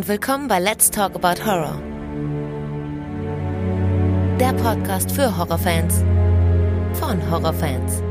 [0.00, 1.78] und willkommen bei Let's Talk About Horror.
[4.40, 6.02] Der Podcast für Horrorfans
[6.94, 8.02] von Horrorfans.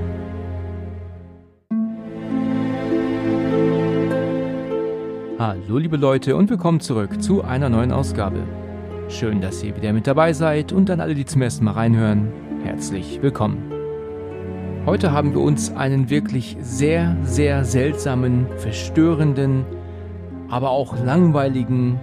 [5.39, 8.43] Hallo liebe Leute und willkommen zurück zu einer neuen Ausgabe.
[9.07, 12.31] Schön, dass ihr wieder mit dabei seid und an alle, die zum ersten Mal reinhören,
[12.61, 13.73] herzlich willkommen.
[14.85, 19.65] Heute haben wir uns einen wirklich sehr, sehr seltsamen, verstörenden,
[20.49, 21.99] aber auch langweiligen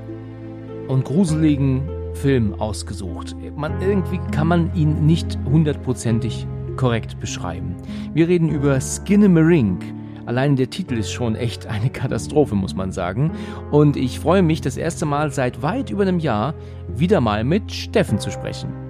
[0.89, 1.83] und gruseligen
[2.15, 3.37] Film ausgesucht.
[3.57, 6.47] Man, irgendwie kann man ihn nicht hundertprozentig
[6.77, 7.77] korrekt beschreiben.
[8.15, 9.85] Wir reden über Skinnamarink.
[10.27, 13.31] Allein der Titel ist schon echt eine Katastrophe, muss man sagen.
[13.71, 16.55] Und ich freue mich, das erste Mal seit weit über einem Jahr
[16.89, 18.86] wieder mal mit Steffen zu sprechen.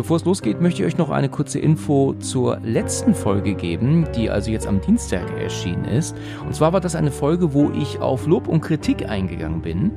[0.00, 4.30] Bevor es losgeht, möchte ich euch noch eine kurze Info zur letzten Folge geben, die
[4.30, 6.16] also jetzt am Dienstag erschienen ist.
[6.42, 9.90] Und zwar war das eine Folge, wo ich auf Lob und Kritik eingegangen bin.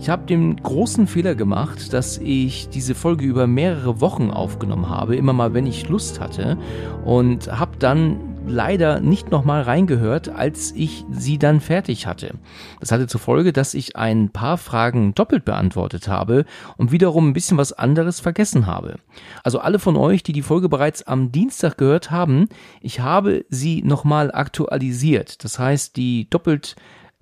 [0.00, 5.16] Ich habe den großen Fehler gemacht, dass ich diese Folge über mehrere Wochen aufgenommen habe,
[5.16, 6.58] immer mal, wenn ich Lust hatte,
[7.06, 12.34] und habe dann leider nicht nochmal reingehört, als ich sie dann fertig hatte.
[12.80, 16.44] Das hatte zur Folge, dass ich ein paar Fragen doppelt beantwortet habe
[16.76, 18.96] und wiederum ein bisschen was anderes vergessen habe.
[19.44, 22.48] Also alle von euch, die die Folge bereits am Dienstag gehört haben,
[22.80, 25.44] ich habe sie nochmal aktualisiert.
[25.44, 26.76] Das heißt, die doppelt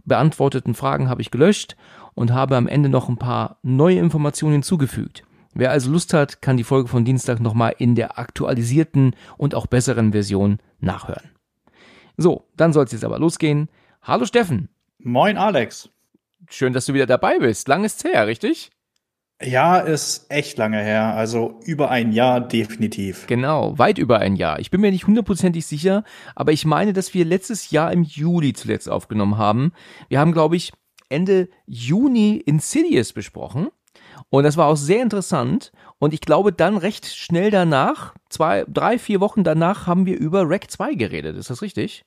[0.05, 1.77] beantworteten Fragen habe ich gelöscht
[2.15, 5.25] und habe am Ende noch ein paar neue Informationen hinzugefügt.
[5.59, 9.67] Wer also Lust hat, kann die Folge von Dienstag nochmal in der aktualisierten und auch
[9.67, 11.31] besseren Version nachhören.
[12.17, 13.69] So, dann soll es jetzt aber losgehen.
[14.03, 14.69] Hallo Steffen.
[14.99, 15.91] Moin Alex.
[16.49, 17.69] Schön, dass du wieder dabei bist.
[17.69, 18.71] Lang ist's her, richtig?
[19.43, 21.15] Ja, ist echt lange her.
[21.15, 23.27] Also über ein Jahr definitiv.
[23.27, 24.61] Genau, weit über ein Jahr.
[24.61, 28.55] Ich bin mir nicht hundertprozentig sicher, aber ich meine, dass wir letztes Jahr im Juli
[28.55, 29.73] zuletzt aufgenommen haben.
[30.09, 30.73] Wir haben, glaube ich,
[31.11, 33.69] Ende Juni Insidious besprochen.
[34.31, 35.73] Und das war auch sehr interessant.
[35.99, 40.49] Und ich glaube, dann recht schnell danach, zwei, drei, vier Wochen danach, haben wir über
[40.49, 41.37] Rack 2 geredet.
[41.37, 42.05] Ist das richtig?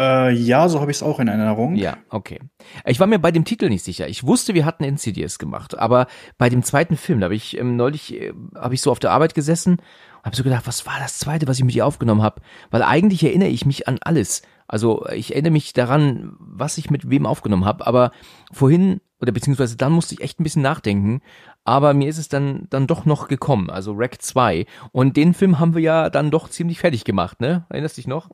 [0.00, 1.76] Äh, ja, so habe ich es auch in Erinnerung.
[1.76, 2.38] Ja, okay.
[2.86, 4.08] Ich war mir bei dem Titel nicht sicher.
[4.08, 6.06] Ich wusste, wir hatten Insidious gemacht, aber
[6.38, 9.10] bei dem zweiten Film, da habe ich ähm, neulich, äh, habe ich so auf der
[9.10, 12.22] Arbeit gesessen und habe so gedacht, was war das zweite, was ich mit dir aufgenommen
[12.22, 12.40] habe?
[12.70, 14.40] Weil eigentlich erinnere ich mich an alles.
[14.66, 18.12] Also ich erinnere mich daran, was ich mit wem aufgenommen habe, aber
[18.50, 21.22] vorhin oder beziehungsweise dann musste ich echt ein bisschen nachdenken,
[21.64, 25.58] aber mir ist es dann dann doch noch gekommen, also Rack 2 und den Film
[25.58, 27.64] haben wir ja dann doch ziemlich fertig gemacht, ne?
[27.70, 28.28] Erinnerst dich noch?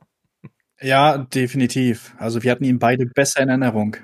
[0.81, 2.15] Ja, definitiv.
[2.17, 3.97] Also wir hatten ihn beide besser in Erinnerung.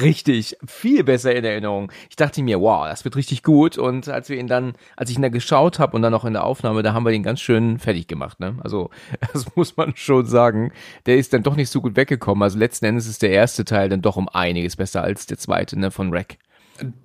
[0.00, 1.90] Richtig, viel besser in Erinnerung.
[2.10, 3.78] Ich dachte mir, wow, das wird richtig gut.
[3.78, 6.32] Und als wir ihn dann, als ich ihn da geschaut habe und dann auch in
[6.32, 8.40] der Aufnahme, da haben wir ihn ganz schön fertig gemacht.
[8.40, 8.56] Ne?
[8.62, 8.90] Also
[9.32, 10.72] das muss man schon sagen.
[11.06, 12.42] Der ist dann doch nicht so gut weggekommen.
[12.42, 15.78] Also letzten Endes ist der erste Teil dann doch um einiges besser als der zweite
[15.78, 16.36] ne, von Rack.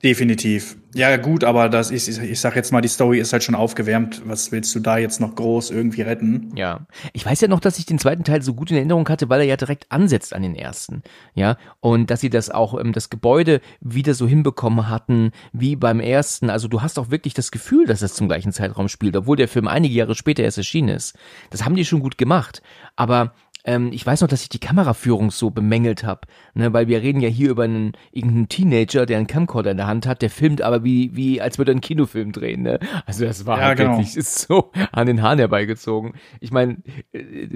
[0.03, 0.77] Definitiv.
[0.97, 4.23] Ja, gut, aber das ist, ich, sag jetzt mal, die Story ist halt schon aufgewärmt.
[4.25, 6.51] Was willst du da jetzt noch groß irgendwie retten?
[6.55, 6.87] Ja.
[7.13, 9.41] Ich weiß ja noch, dass ich den zweiten Teil so gut in Erinnerung hatte, weil
[9.41, 11.03] er ja direkt ansetzt an den ersten.
[11.35, 11.57] Ja.
[11.81, 16.49] Und dass sie das auch, ähm, das Gebäude wieder so hinbekommen hatten, wie beim ersten.
[16.49, 19.47] Also du hast auch wirklich das Gefühl, dass es zum gleichen Zeitraum spielt, obwohl der
[19.47, 21.15] Film einige Jahre später erst erschienen ist.
[21.51, 22.63] Das haben die schon gut gemacht.
[22.95, 23.33] Aber
[23.67, 26.21] ähm, ich weiß noch, dass ich die Kameraführung so bemängelt habe,
[26.55, 29.87] ne, weil wir reden ja hier über einen irgendeinen Teenager, der einen Camcorder in der
[29.87, 32.79] Hand hat, der filmt aber wie wie als würde er einen Kinofilm drehen, ne?
[33.05, 33.97] Also das war Ja, halt genau.
[33.97, 36.13] wirklich ist so an den Haaren herbeigezogen.
[36.39, 36.77] Ich meine,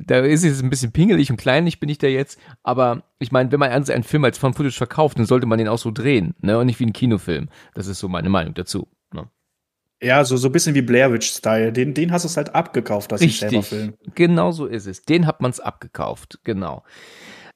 [0.06, 3.52] da ist es ein bisschen pingelig und kleinlich bin ich da jetzt, aber ich meine,
[3.52, 6.36] wenn man einen Film als Found Footage verkauft, dann sollte man den auch so drehen,
[6.42, 7.50] ne, und nicht wie ein Kinofilm.
[7.74, 8.88] Das ist so meine Meinung dazu.
[9.14, 9.30] Ne?
[10.02, 11.72] Ja, so, so ein bisschen wie Blair Witch-Style.
[11.72, 13.94] Den, den hast du es halt abgekauft, dass ich selber Richtig, film.
[14.16, 15.04] genau so ist es.
[15.04, 16.84] Den hat man's abgekauft, genau.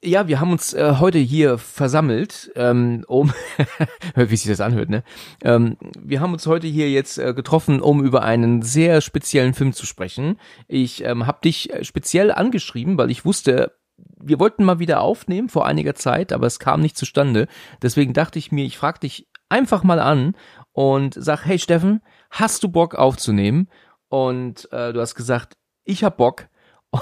[0.04, 3.32] Ja, wir haben uns äh, heute hier versammelt, ähm, um,
[4.14, 5.02] wie sich das anhört, ne?
[5.42, 9.72] Ähm, wir haben uns heute hier jetzt äh, getroffen, um über einen sehr speziellen Film
[9.72, 10.38] zu sprechen.
[10.68, 13.72] Ich ähm, habe dich äh, speziell angeschrieben, weil ich wusste,
[14.20, 17.48] wir wollten mal wieder aufnehmen vor einiger Zeit, aber es kam nicht zustande.
[17.82, 20.36] Deswegen dachte ich mir, ich frage dich einfach mal an
[20.72, 23.68] und sag, hey Steffen, hast du Bock aufzunehmen?
[24.08, 26.48] Und äh, du hast gesagt, ich hab Bock.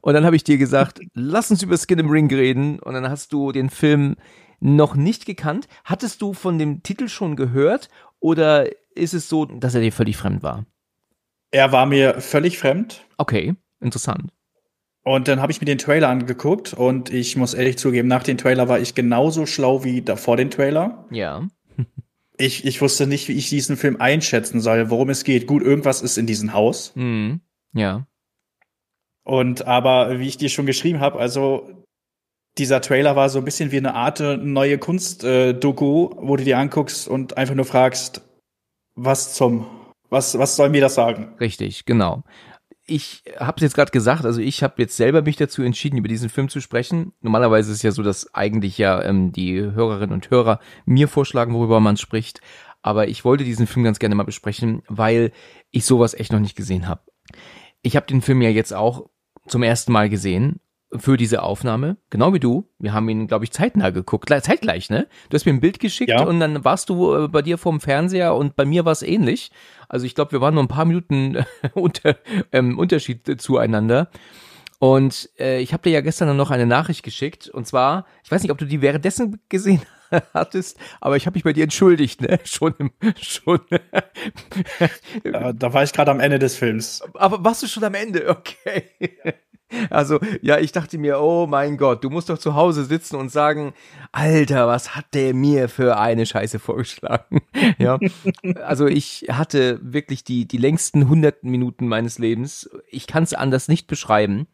[0.00, 2.78] Und dann habe ich dir gesagt, lass uns über Skin im Ring reden.
[2.78, 4.16] Und dann hast du den Film
[4.60, 5.68] noch nicht gekannt.
[5.84, 7.88] Hattest du von dem Titel schon gehört?
[8.20, 10.64] Oder ist es so, dass er dir völlig fremd war?
[11.50, 13.04] Er war mir völlig fremd.
[13.16, 14.32] Okay, interessant.
[15.04, 18.38] Und dann habe ich mir den Trailer angeguckt und ich muss ehrlich zugeben, nach dem
[18.38, 21.04] Trailer war ich genauso schlau wie davor den Trailer.
[21.10, 21.46] Ja.
[22.36, 25.46] Ich, ich wusste nicht, wie ich diesen Film einschätzen soll, worum es geht.
[25.46, 26.92] Gut, irgendwas ist in diesem Haus.
[26.96, 27.40] Mhm.
[27.72, 28.06] Ja.
[29.24, 31.84] Und aber wie ich dir schon geschrieben habe, also
[32.58, 36.44] dieser Trailer war so ein bisschen wie eine Art äh, neue Kunst-Doku, äh, wo du
[36.44, 38.22] dir anguckst und einfach nur fragst,
[38.94, 39.66] was zum,
[40.08, 41.34] was, was soll mir das sagen?
[41.40, 42.22] Richtig, genau.
[42.86, 46.08] Ich habe es jetzt gerade gesagt, also ich habe jetzt selber mich dazu entschieden, über
[46.08, 47.12] diesen Film zu sprechen.
[47.22, 51.54] Normalerweise ist es ja so, dass eigentlich ja ähm, die Hörerinnen und Hörer mir vorschlagen,
[51.54, 52.40] worüber man spricht.
[52.82, 55.32] Aber ich wollte diesen Film ganz gerne mal besprechen, weil
[55.70, 57.00] ich sowas echt noch nicht gesehen habe.
[57.80, 59.08] Ich habe den Film ja jetzt auch
[59.46, 60.60] zum ersten Mal gesehen
[60.96, 62.68] für diese Aufnahme, genau wie du.
[62.78, 65.06] Wir haben ihn, glaube ich, zeitnah geguckt, zeitgleich, ne?
[65.28, 66.24] Du hast mir ein Bild geschickt ja.
[66.24, 69.50] und dann warst du äh, bei dir vorm Fernseher und bei mir war es ähnlich.
[69.88, 71.44] Also ich glaube, wir waren nur ein paar Minuten
[71.74, 72.16] unter,
[72.52, 74.10] ähm, Unterschied zueinander.
[74.78, 78.30] Und äh, ich habe dir ja gestern dann noch eine Nachricht geschickt und zwar, ich
[78.30, 79.82] weiß nicht, ob du die währenddessen gesehen
[80.32, 82.38] hattest, aber ich habe mich bei dir entschuldigt, ne?
[82.44, 83.60] Schon im, schon.
[85.24, 87.02] ja, da war ich gerade am Ende des Films.
[87.14, 88.28] Aber warst du schon am Ende?
[88.28, 88.90] Okay.
[89.90, 93.30] Also, ja, ich dachte mir, oh mein Gott, du musst doch zu Hause sitzen und
[93.30, 93.72] sagen,
[94.12, 97.40] Alter, was hat der mir für eine Scheiße vorgeschlagen?
[97.78, 97.98] ja.
[98.62, 102.70] Also, ich hatte wirklich die, die längsten hunderten Minuten meines Lebens.
[102.88, 104.46] Ich kann es anders nicht beschreiben.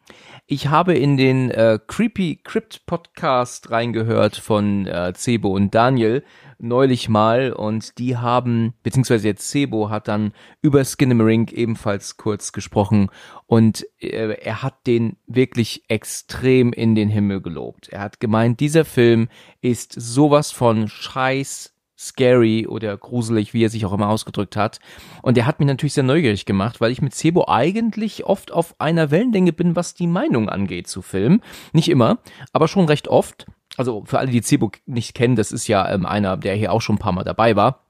[0.46, 6.24] Ich habe in den äh, Creepy Crypt Podcast reingehört von äh, Cebo und Daniel
[6.60, 13.10] neulich mal und die haben, beziehungsweise jetzt Sebo hat dann über Skinamarink ebenfalls kurz gesprochen
[13.46, 17.88] und äh, er hat den wirklich extrem in den Himmel gelobt.
[17.88, 19.28] Er hat gemeint, dieser Film
[19.60, 24.80] ist sowas von scheiß scary oder gruselig, wie er sich auch immer ausgedrückt hat.
[25.22, 28.74] Und er hat mich natürlich sehr neugierig gemacht, weil ich mit Sebo eigentlich oft auf
[28.78, 31.42] einer Wellenlänge bin, was die Meinung angeht zu Filmen.
[31.72, 32.18] Nicht immer,
[32.52, 33.46] aber schon recht oft
[33.80, 36.82] also für alle, die Cebo nicht kennen, das ist ja ähm, einer, der hier auch
[36.82, 37.86] schon ein paar Mal dabei war.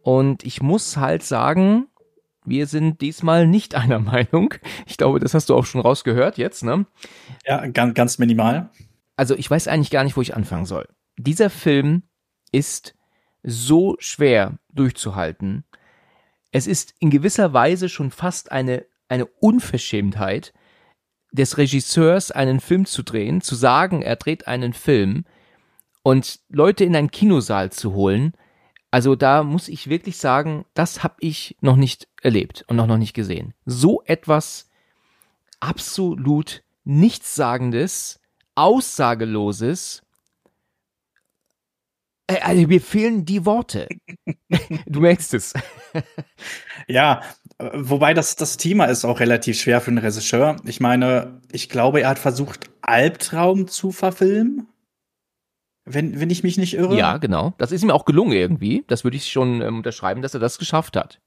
[0.00, 1.86] Und ich muss halt sagen,
[2.46, 4.54] wir sind diesmal nicht einer Meinung.
[4.86, 6.86] Ich glaube, das hast du auch schon rausgehört jetzt, ne?
[7.44, 8.70] Ja, ganz, ganz minimal.
[9.16, 10.88] Also ich weiß eigentlich gar nicht, wo ich anfangen soll.
[11.18, 12.04] Dieser Film
[12.50, 12.94] ist
[13.42, 15.64] so schwer durchzuhalten.
[16.52, 20.54] Es ist in gewisser Weise schon fast eine, eine Unverschämtheit,
[21.32, 25.24] des Regisseurs einen Film zu drehen, zu sagen, er dreht einen Film
[26.02, 28.32] und Leute in einen Kinosaal zu holen,
[28.90, 32.96] also da muss ich wirklich sagen, das habe ich noch nicht erlebt und auch noch
[32.96, 33.54] nicht gesehen.
[33.66, 34.70] So etwas
[35.60, 38.20] absolut nichtssagendes,
[38.54, 40.02] aussageloses.
[42.26, 43.88] Äh, also mir fehlen die Worte.
[44.86, 45.52] du merkst es.
[46.86, 47.22] ja,
[47.58, 50.56] Wobei das, das Thema ist auch relativ schwer für einen Regisseur.
[50.64, 54.68] Ich meine, ich glaube, er hat versucht, Albtraum zu verfilmen.
[55.84, 56.96] Wenn, wenn ich mich nicht irre.
[56.96, 57.54] Ja, genau.
[57.58, 58.84] Das ist ihm auch gelungen irgendwie.
[58.86, 61.20] Das würde ich schon ähm, unterschreiben, dass er das geschafft hat.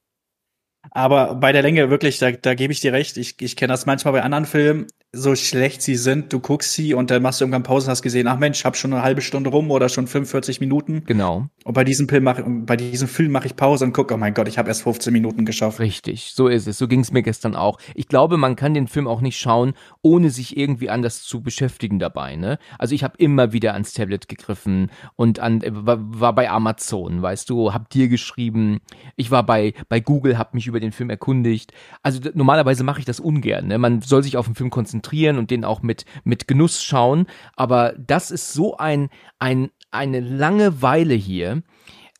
[0.92, 3.18] Aber bei der Länge wirklich, da, da gebe ich dir recht.
[3.18, 6.94] Ich, ich kenne das manchmal bei anderen Filmen, so schlecht sie sind, du guckst sie
[6.94, 9.22] und dann machst du irgendwann Pause und hast gesehen, ach Mensch, hab schon eine halbe
[9.22, 11.04] Stunde rum oder schon 45 Minuten.
[11.06, 11.48] Genau.
[11.66, 14.34] Und bei diesem Film mache bei diesem Film mache ich Pause und gucke, oh mein
[14.34, 15.80] Gott, ich habe erst 15 Minuten geschafft.
[15.80, 16.78] Richtig, so ist es.
[16.78, 17.78] So ging es mir gestern auch.
[17.94, 22.00] Ich glaube, man kann den Film auch nicht schauen, ohne sich irgendwie anders zu beschäftigen
[22.00, 22.38] dabei.
[22.38, 22.58] Ne?
[22.80, 27.50] Also ich habe immer wieder ans Tablet gegriffen und an war, war bei Amazon, weißt
[27.50, 28.80] du, hab dir geschrieben.
[29.18, 31.72] Ich war bei bei Google, hab mich über den Film erkundigt.
[32.04, 33.68] Also normalerweise mache ich das ungern.
[33.68, 33.78] Ne?
[33.78, 37.27] Man soll sich auf den Film konzentrieren und den auch mit, mit Genuss schauen.
[37.56, 41.63] Aber das ist so ein, ein, eine Langeweile hier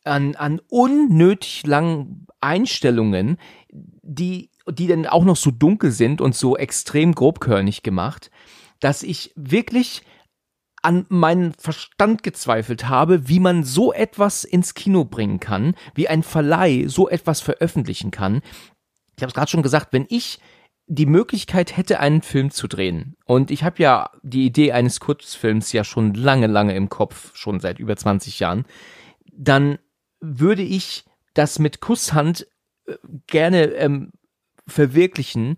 [0.04, 3.36] an, an unnötig langen Einstellungen,
[3.70, 8.30] die, die dann auch noch so dunkel sind und so extrem grobkörnig gemacht,
[8.80, 10.02] dass ich wirklich
[10.82, 16.22] an meinen Verstand gezweifelt habe, wie man so etwas ins Kino bringen kann, wie ein
[16.22, 18.42] Verleih so etwas veröffentlichen kann.
[19.16, 20.40] Ich habe es gerade schon gesagt, wenn ich
[20.86, 25.72] die Möglichkeit hätte, einen Film zu drehen, und ich habe ja die Idee eines Kurzfilms
[25.72, 28.66] ja schon lange, lange im Kopf, schon seit über 20 Jahren,
[29.32, 29.78] dann
[30.20, 32.46] würde ich das mit Kusshand
[32.86, 32.96] äh,
[33.26, 34.12] gerne ähm,
[34.66, 35.56] verwirklichen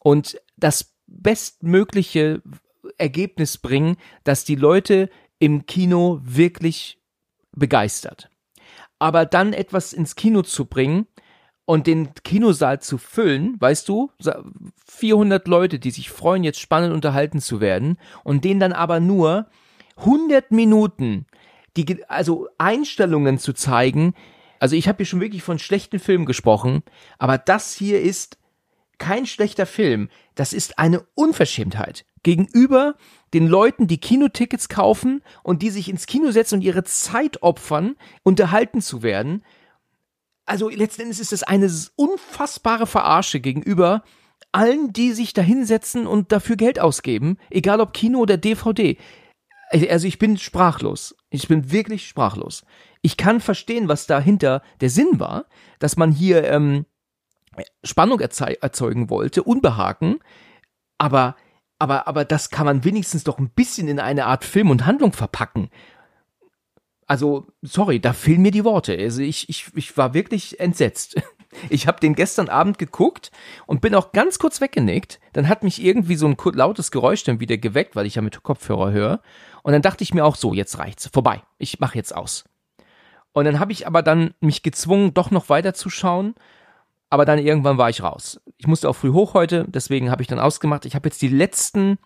[0.00, 2.42] und das bestmögliche
[2.98, 6.98] Ergebnis bringen, dass die Leute im Kino wirklich
[7.52, 8.30] begeistert.
[8.98, 11.06] Aber dann etwas ins Kino zu bringen,
[11.66, 14.10] und den Kinosaal zu füllen, weißt du,
[14.86, 19.46] 400 Leute, die sich freuen, jetzt spannend unterhalten zu werden und denen dann aber nur
[19.96, 21.26] 100 Minuten,
[21.76, 24.14] die, also Einstellungen zu zeigen.
[24.58, 26.82] Also ich habe hier schon wirklich von schlechten Filmen gesprochen,
[27.18, 28.38] aber das hier ist
[28.98, 30.08] kein schlechter Film.
[30.34, 32.96] Das ist eine Unverschämtheit gegenüber
[33.32, 37.94] den Leuten, die Kinotickets kaufen und die sich ins Kino setzen und ihre Zeit opfern,
[38.24, 39.44] unterhalten zu werden
[40.46, 44.02] also letzten Endes ist es eine unfassbare Verarsche gegenüber
[44.52, 48.96] allen, die sich da hinsetzen und dafür Geld ausgeben, egal ob Kino oder DVD.
[49.70, 51.16] Also ich bin sprachlos.
[51.30, 52.64] Ich bin wirklich sprachlos.
[53.02, 55.46] Ich kann verstehen, was dahinter der Sinn war,
[55.78, 56.86] dass man hier ähm,
[57.82, 60.20] Spannung erzeugen wollte, Unbehagen,
[60.98, 61.36] aber
[61.84, 65.12] aber, aber das kann man wenigstens doch ein bisschen in eine Art Film und Handlung
[65.12, 65.68] verpacken.
[67.06, 68.96] Also, sorry, da fehlen mir die Worte.
[68.98, 71.16] Also ich, ich, ich war wirklich entsetzt.
[71.70, 73.30] Ich habe den gestern Abend geguckt
[73.66, 75.20] und bin auch ganz kurz weggenickt.
[75.34, 78.42] Dann hat mich irgendwie so ein lautes Geräusch dann wieder geweckt, weil ich ja mit
[78.42, 79.20] Kopfhörer höre.
[79.62, 81.44] Und dann dachte ich mir auch so, jetzt reicht's, vorbei.
[81.58, 82.42] Ich mache jetzt aus.
[83.32, 86.34] Und dann habe ich aber dann mich gezwungen, doch noch weiter zu schauen
[87.14, 88.40] aber dann irgendwann war ich raus.
[88.58, 90.84] Ich musste auch früh hoch heute, deswegen habe ich dann ausgemacht.
[90.84, 91.96] Ich habe jetzt die letzten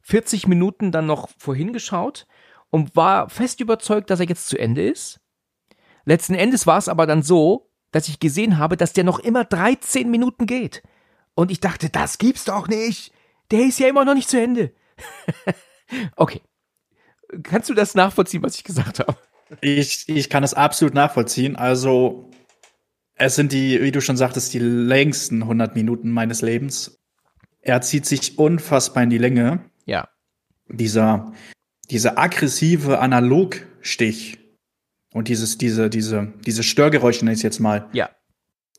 [0.00, 2.26] 40 Minuten dann noch vorhin geschaut
[2.68, 5.20] und war fest überzeugt, dass er jetzt zu Ende ist.
[6.04, 9.44] Letzten Endes war es aber dann so, dass ich gesehen habe, dass der noch immer
[9.44, 10.82] 13 Minuten geht.
[11.34, 13.12] Und ich dachte, das gibt's doch nicht.
[13.52, 14.72] Der ist ja immer noch nicht zu Ende.
[16.16, 16.42] okay.
[17.44, 19.16] Kannst du das nachvollziehen, was ich gesagt habe?
[19.60, 21.54] Ich, ich kann es absolut nachvollziehen.
[21.54, 22.31] Also,
[23.14, 27.00] es sind die, wie du schon sagtest, die längsten 100 Minuten meines Lebens.
[27.60, 29.64] Er zieht sich unfassbar in die Länge.
[29.86, 30.08] Ja.
[30.68, 31.32] Dieser,
[31.90, 34.38] dieser aggressive Analogstich
[35.12, 37.88] und dieses, diese, diese, diese Störgeräusche, nenne ich jetzt mal.
[37.92, 38.10] Ja.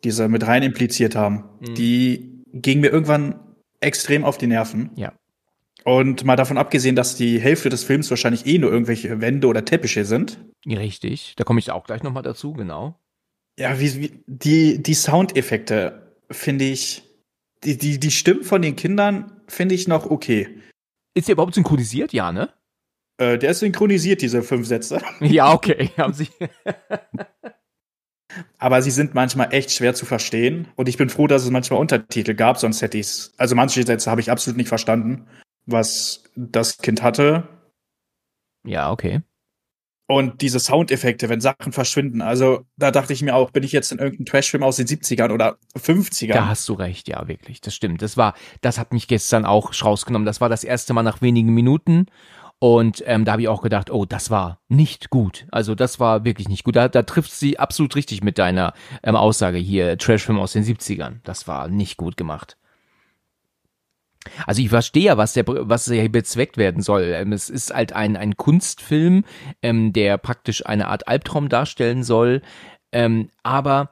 [0.03, 1.75] Diese mit rein impliziert haben, mhm.
[1.75, 3.39] die gingen mir irgendwann
[3.79, 4.91] extrem auf die Nerven.
[4.95, 5.13] Ja.
[5.85, 9.65] Und mal davon abgesehen, dass die Hälfte des Films wahrscheinlich eh nur irgendwelche Wände oder
[9.65, 10.39] Teppiche sind.
[10.65, 12.97] Richtig, da komme ich auch gleich nochmal dazu, genau.
[13.59, 17.03] Ja, wie, wie die, die Soundeffekte finde ich,
[17.63, 20.49] die, die, die Stimmen von den Kindern finde ich noch okay.
[21.13, 22.13] Ist der überhaupt synchronisiert?
[22.13, 22.51] Ja, ne?
[23.17, 25.01] Äh, der ist synchronisiert, diese fünf Sätze.
[25.19, 25.91] Ja, okay.
[25.97, 26.29] Haben sie.
[28.57, 30.67] Aber sie sind manchmal echt schwer zu verstehen.
[30.75, 33.33] Und ich bin froh, dass es manchmal Untertitel gab, sonst hätte ich es.
[33.37, 35.27] Also manche Sätze habe ich absolut nicht verstanden,
[35.67, 37.47] was das Kind hatte.
[38.65, 39.21] Ja, okay.
[40.13, 42.21] Und diese Soundeffekte, wenn Sachen verschwinden.
[42.21, 45.31] Also da dachte ich mir auch, bin ich jetzt in irgendeinem Trashfilm aus den 70ern
[45.31, 46.33] oder 50ern?
[46.33, 47.61] Da hast du recht, ja, wirklich.
[47.61, 48.03] Das stimmt.
[48.03, 50.27] Das war, das hat mich gestern auch rausgenommen.
[50.27, 52.05] Das war das erste Mal nach wenigen Minuten.
[52.59, 55.47] Und ähm, da habe ich auch gedacht, oh, das war nicht gut.
[55.49, 56.75] Also das war wirklich nicht gut.
[56.75, 61.21] Da, da trifft sie absolut richtig mit deiner ähm, Aussage hier, Trashfilm aus den 70ern.
[61.23, 62.55] Das war nicht gut gemacht.
[64.45, 67.03] Also ich verstehe ja, was der, was hier bezweckt werden soll.
[67.03, 69.25] Ähm, es ist halt ein, ein Kunstfilm,
[69.61, 72.41] ähm, der praktisch eine Art Albtraum darstellen soll.
[72.91, 73.91] Ähm, aber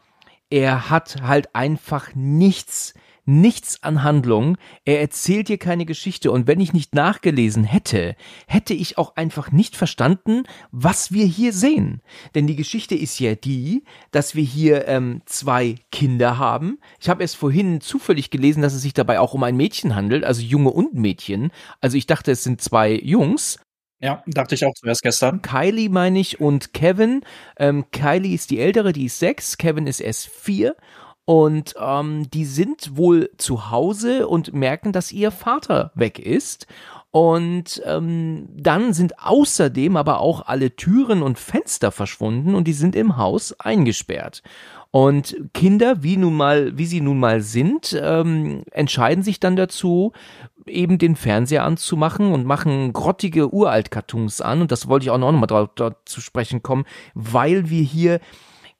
[0.49, 2.93] er hat halt einfach nichts
[3.25, 8.15] nichts an Handlung, er erzählt dir keine Geschichte und wenn ich nicht nachgelesen hätte,
[8.47, 12.01] hätte ich auch einfach nicht verstanden, was wir hier sehen.
[12.35, 16.79] Denn die Geschichte ist ja die, dass wir hier ähm, zwei Kinder haben.
[16.99, 20.23] Ich habe erst vorhin zufällig gelesen, dass es sich dabei auch um ein Mädchen handelt,
[20.23, 21.51] also Junge und Mädchen.
[21.79, 23.59] Also ich dachte, es sind zwei Jungs,
[24.03, 25.43] ja, dachte ich auch zuerst gestern.
[25.43, 27.21] Kylie meine ich und Kevin.
[27.57, 30.75] Ähm, Kylie ist die ältere, die ist sechs, Kevin ist erst vier
[31.25, 36.67] und ähm, die sind wohl zu Hause und merken, dass ihr Vater weg ist.
[37.11, 42.95] Und ähm, dann sind außerdem aber auch alle Türen und Fenster verschwunden und die sind
[42.95, 44.43] im Haus eingesperrt.
[44.91, 50.13] Und Kinder, wie nun mal, wie sie nun mal sind, ähm, entscheiden sich dann dazu,
[50.65, 54.61] eben den Fernseher anzumachen und machen grottige Uralt-Cartoons an.
[54.61, 58.19] Und das wollte ich auch noch mal dort zu sprechen kommen, weil wir hier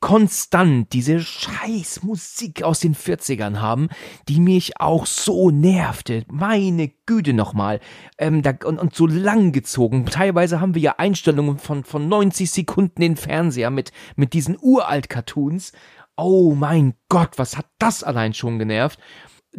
[0.01, 3.87] konstant diese scheiß Musik aus den 40ern haben,
[4.27, 6.25] die mich auch so nervte.
[6.27, 7.79] Meine Güte nochmal.
[8.17, 10.05] Ähm, da, und, und so lang gezogen.
[10.07, 15.71] Teilweise haben wir ja Einstellungen von, von 90 Sekunden in Fernseher mit, mit diesen Uralt-Cartoons.
[16.17, 18.99] Oh mein Gott, was hat das allein schon genervt?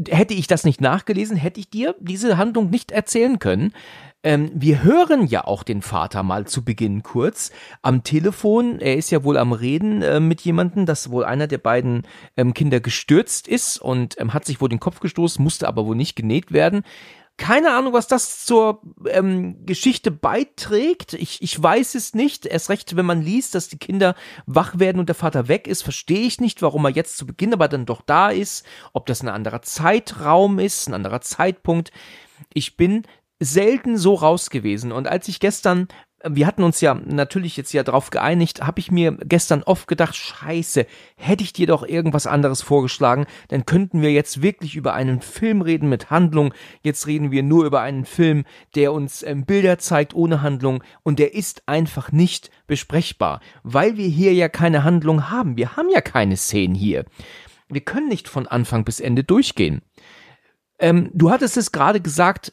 [0.09, 3.73] Hätte ich das nicht nachgelesen, hätte ich dir diese Handlung nicht erzählen können.
[4.25, 7.51] Ähm, wir hören ja auch den Vater mal zu Beginn kurz
[7.83, 8.79] am Telefon.
[8.79, 12.55] Er ist ja wohl am Reden äh, mit jemandem, dass wohl einer der beiden ähm,
[12.55, 16.15] Kinder gestürzt ist und ähm, hat sich wohl den Kopf gestoßen, musste aber wohl nicht
[16.15, 16.85] genäht werden.
[17.39, 21.15] Keine Ahnung, was das zur ähm, Geschichte beiträgt.
[21.15, 22.47] Ich, ich weiß es nicht.
[22.47, 24.15] Erst recht, wenn man liest, dass die Kinder
[24.47, 27.55] wach werden und der Vater weg ist, verstehe ich nicht, warum er jetzt zu Beginn
[27.55, 28.65] aber dann doch da ist.
[28.93, 31.91] Ob das ein anderer Zeitraum ist, ein anderer Zeitpunkt.
[32.53, 33.03] Ich bin
[33.45, 34.93] selten so raus gewesen.
[34.93, 35.89] Und als ich gestern,
[36.25, 40.15] wir hatten uns ja natürlich jetzt ja drauf geeinigt, habe ich mir gestern oft gedacht,
[40.15, 45.21] scheiße, hätte ich dir doch irgendwas anderes vorgeschlagen, dann könnten wir jetzt wirklich über einen
[45.21, 46.55] Film reden mit Handlung.
[46.83, 48.45] Jetzt reden wir nur über einen Film,
[48.75, 54.09] der uns ähm, Bilder zeigt ohne Handlung und der ist einfach nicht besprechbar, weil wir
[54.09, 55.57] hier ja keine Handlung haben.
[55.57, 57.05] Wir haben ja keine Szenen hier.
[57.69, 59.83] Wir können nicht von Anfang bis Ende durchgehen.
[60.79, 62.53] Ähm, du hattest es gerade gesagt,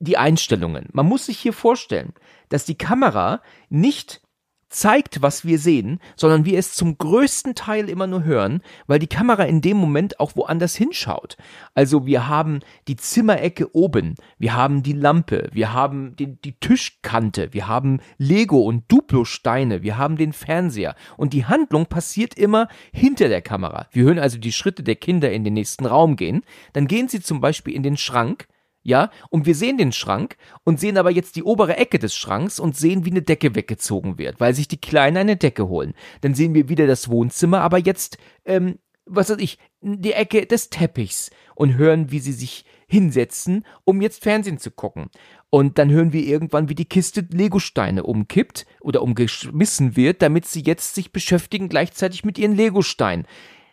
[0.00, 0.88] die Einstellungen.
[0.92, 2.12] Man muss sich hier vorstellen,
[2.48, 4.22] dass die Kamera nicht
[4.70, 9.08] zeigt, was wir sehen, sondern wir es zum größten Teil immer nur hören, weil die
[9.08, 11.36] Kamera in dem Moment auch woanders hinschaut.
[11.74, 17.52] Also wir haben die Zimmerecke oben, wir haben die Lampe, wir haben die, die Tischkante,
[17.52, 23.28] wir haben Lego und Duplo-Steine, wir haben den Fernseher und die Handlung passiert immer hinter
[23.28, 23.88] der Kamera.
[23.90, 26.42] Wir hören also die Schritte der Kinder in den nächsten Raum gehen,
[26.72, 28.46] dann gehen sie zum Beispiel in den Schrank,
[28.90, 32.60] ja, und wir sehen den Schrank und sehen aber jetzt die obere Ecke des Schranks
[32.60, 35.94] und sehen, wie eine Decke weggezogen wird, weil sich die Kleinen eine Decke holen.
[36.20, 40.68] Dann sehen wir wieder das Wohnzimmer, aber jetzt, ähm, was weiß ich, die Ecke des
[40.68, 45.08] Teppichs und hören, wie sie sich hinsetzen, um jetzt Fernsehen zu gucken.
[45.48, 50.62] Und dann hören wir irgendwann, wie die Kiste Legosteine umkippt oder umgeschmissen wird, damit sie
[50.62, 53.26] jetzt sich beschäftigen gleichzeitig mit ihren Legosteinen.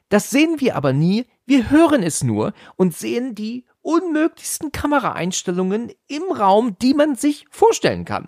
[0.10, 6.24] Das sehen wir aber nie, wir hören es nur und sehen die unmöglichsten Kameraeinstellungen im
[6.32, 8.28] Raum, die man sich vorstellen kann.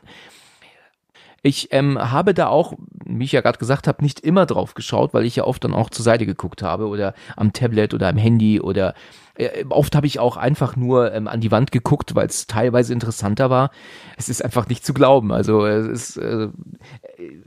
[1.41, 2.73] Ich ähm, habe da auch,
[3.05, 5.73] wie ich ja gerade gesagt habe, nicht immer drauf geschaut, weil ich ja oft dann
[5.73, 8.93] auch zur Seite geguckt habe oder am Tablet oder am Handy oder
[9.39, 12.93] äh, oft habe ich auch einfach nur ähm, an die Wand geguckt, weil es teilweise
[12.93, 13.71] interessanter war.
[14.17, 15.31] Es ist einfach nicht zu glauben.
[15.31, 16.49] Also es ist, äh,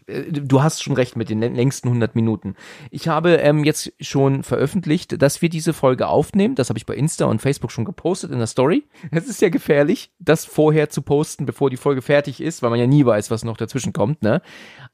[0.07, 2.55] äh, du hast schon recht mit den längsten 100 Minuten.
[2.91, 6.55] Ich habe ähm, jetzt schon veröffentlicht, dass wir diese Folge aufnehmen.
[6.55, 8.85] Das habe ich bei Insta und Facebook schon gepostet in der Story.
[9.11, 12.81] Es ist ja gefährlich, das vorher zu posten, bevor die Folge fertig ist, weil man
[12.81, 14.23] ja nie weiß, was noch dazwischen kommt.
[14.23, 14.41] Ne?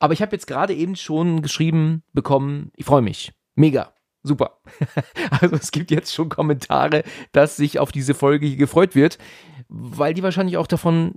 [0.00, 3.32] Aber ich habe jetzt gerade eben schon geschrieben bekommen, ich freue mich.
[3.54, 3.92] Mega.
[4.22, 4.58] Super.
[5.40, 9.18] Also es gibt jetzt schon Kommentare, dass sich auf diese Folge hier gefreut wird,
[9.68, 11.14] weil die wahrscheinlich auch davon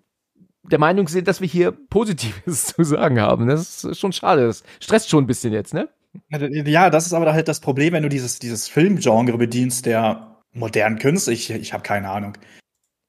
[0.63, 3.47] der Meinung sind, dass wir hier Positives zu sagen haben.
[3.47, 4.45] Das ist schon schade.
[4.45, 5.89] Das stresst schon ein bisschen jetzt, ne?
[6.29, 10.99] Ja, das ist aber halt das Problem, wenn du dieses, dieses Filmgenre bedienst, der modernen
[10.99, 11.31] Künste.
[11.31, 12.37] Ich, ich habe keine Ahnung.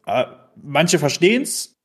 [0.07, 1.77] Äh, manche verstehen's,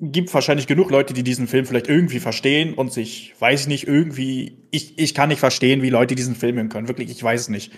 [0.00, 3.88] gibt wahrscheinlich genug Leute, die diesen Film vielleicht irgendwie verstehen und sich, weiß ich nicht,
[3.88, 6.88] irgendwie, ich, ich kann nicht verstehen, wie Leute diesen Film hören können.
[6.88, 7.72] Wirklich, ich weiß nicht.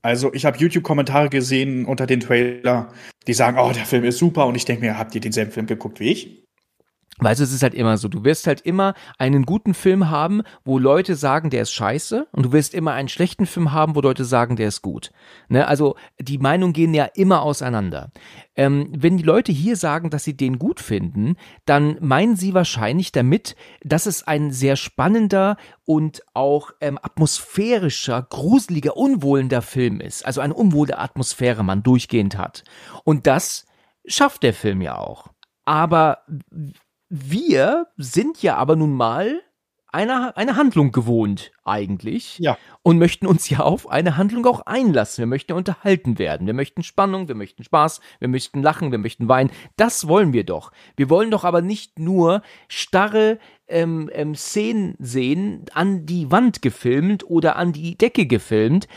[0.00, 2.92] Also ich habe YouTube-Kommentare gesehen unter den Trailer,
[3.26, 5.66] die sagen, oh, der Film ist super und ich denke mir, habt ihr denselben Film
[5.66, 6.41] geguckt wie ich?
[7.24, 8.08] Du, es ist halt immer so.
[8.08, 12.46] Du wirst halt immer einen guten Film haben, wo Leute sagen, der ist scheiße, und
[12.46, 15.12] du wirst immer einen schlechten Film haben, wo Leute sagen, der ist gut.
[15.48, 15.66] Ne?
[15.66, 18.10] Also die Meinungen gehen ja immer auseinander.
[18.54, 23.12] Ähm, wenn die Leute hier sagen, dass sie den gut finden, dann meinen sie wahrscheinlich
[23.12, 30.26] damit, dass es ein sehr spannender und auch ähm, atmosphärischer, gruseliger, unwohlender Film ist.
[30.26, 32.64] Also eine unwohle Atmosphäre man durchgehend hat.
[33.04, 33.66] Und das
[34.06, 35.28] schafft der Film ja auch.
[35.64, 36.18] Aber
[37.14, 39.42] wir sind ja aber nun mal
[39.88, 42.38] eine, eine Handlung gewohnt, eigentlich.
[42.38, 42.56] Ja.
[42.82, 45.20] Und möchten uns ja auf eine Handlung auch einlassen.
[45.20, 46.46] Wir möchten ja unterhalten werden.
[46.46, 49.50] Wir möchten Spannung, wir möchten Spaß, wir möchten lachen, wir möchten weinen.
[49.76, 50.72] Das wollen wir doch.
[50.96, 57.28] Wir wollen doch aber nicht nur starre ähm, ähm, Szenen sehen, an die Wand gefilmt
[57.28, 58.88] oder an die Decke gefilmt,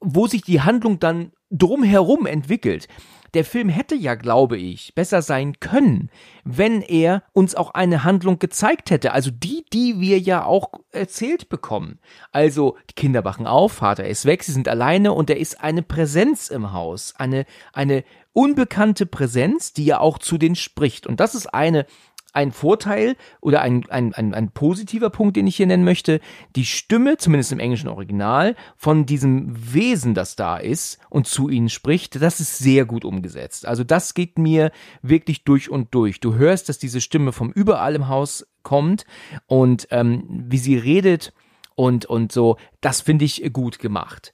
[0.00, 2.88] wo sich die Handlung dann drumherum entwickelt
[3.34, 6.10] der Film hätte ja, glaube ich, besser sein können,
[6.44, 9.12] wenn er uns auch eine Handlung gezeigt hätte.
[9.12, 11.98] Also die, die wir ja auch erzählt bekommen.
[12.32, 15.82] Also, die Kinder wachen auf, Vater ist weg, sie sind alleine und er ist eine
[15.82, 17.14] Präsenz im Haus.
[17.16, 21.06] Eine, eine unbekannte Präsenz, die ja auch zu denen spricht.
[21.06, 21.86] Und das ist eine
[22.32, 26.20] ein Vorteil oder ein, ein, ein, ein positiver Punkt, den ich hier nennen möchte.
[26.56, 31.68] Die Stimme, zumindest im englischen Original, von diesem Wesen, das da ist und zu ihnen
[31.68, 33.66] spricht, das ist sehr gut umgesetzt.
[33.66, 34.70] Also das geht mir
[35.02, 36.20] wirklich durch und durch.
[36.20, 39.04] Du hörst, dass diese Stimme vom überall im Haus kommt
[39.46, 41.32] und ähm, wie sie redet
[41.74, 44.32] und, und so, das finde ich gut gemacht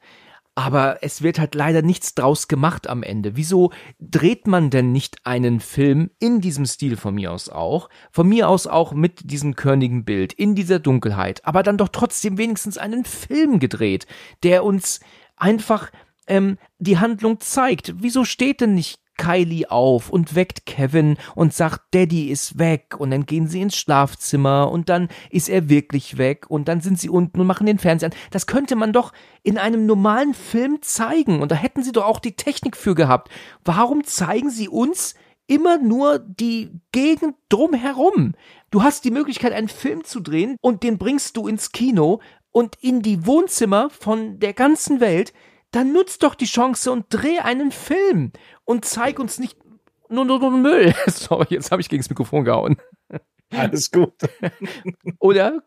[0.57, 3.37] aber es wird halt leider nichts draus gemacht am Ende.
[3.37, 8.27] Wieso dreht man denn nicht einen Film in diesem Stil von mir aus auch, von
[8.27, 12.79] mir aus auch mit diesem körnigen Bild, in dieser Dunkelheit, aber dann doch trotzdem wenigstens
[12.79, 14.07] einen Film gedreht,
[14.43, 15.01] der uns
[15.37, 15.93] einfach
[16.27, 17.95] ähm, die Handlung zeigt.
[17.99, 22.97] Wieso steht denn nicht Kylie auf und weckt Kevin und sagt, Daddy ist weg.
[22.99, 26.99] Und dann gehen sie ins Schlafzimmer und dann ist er wirklich weg und dann sind
[26.99, 28.19] sie unten und machen den Fernseher an.
[28.31, 32.21] Das könnte man doch in einem normalen Film zeigen und da hätten sie doch auch
[32.21, 33.31] die Technik für gehabt.
[33.65, 35.15] Warum zeigen sie uns
[35.47, 38.35] immer nur die Gegend drumherum?
[38.71, 42.77] Du hast die Möglichkeit, einen Film zu drehen und den bringst du ins Kino und
[42.81, 45.33] in die Wohnzimmer von der ganzen Welt
[45.73, 48.33] dann nutz doch die Chance und dreh einen Film
[48.67, 49.57] und zeig uns nicht
[50.11, 50.95] nur, nur, nur Müll.
[51.07, 52.77] Sorry, jetzt habe ich gegen das Mikrofon gehauen.
[53.51, 54.13] Alles gut.
[55.19, 55.63] Oder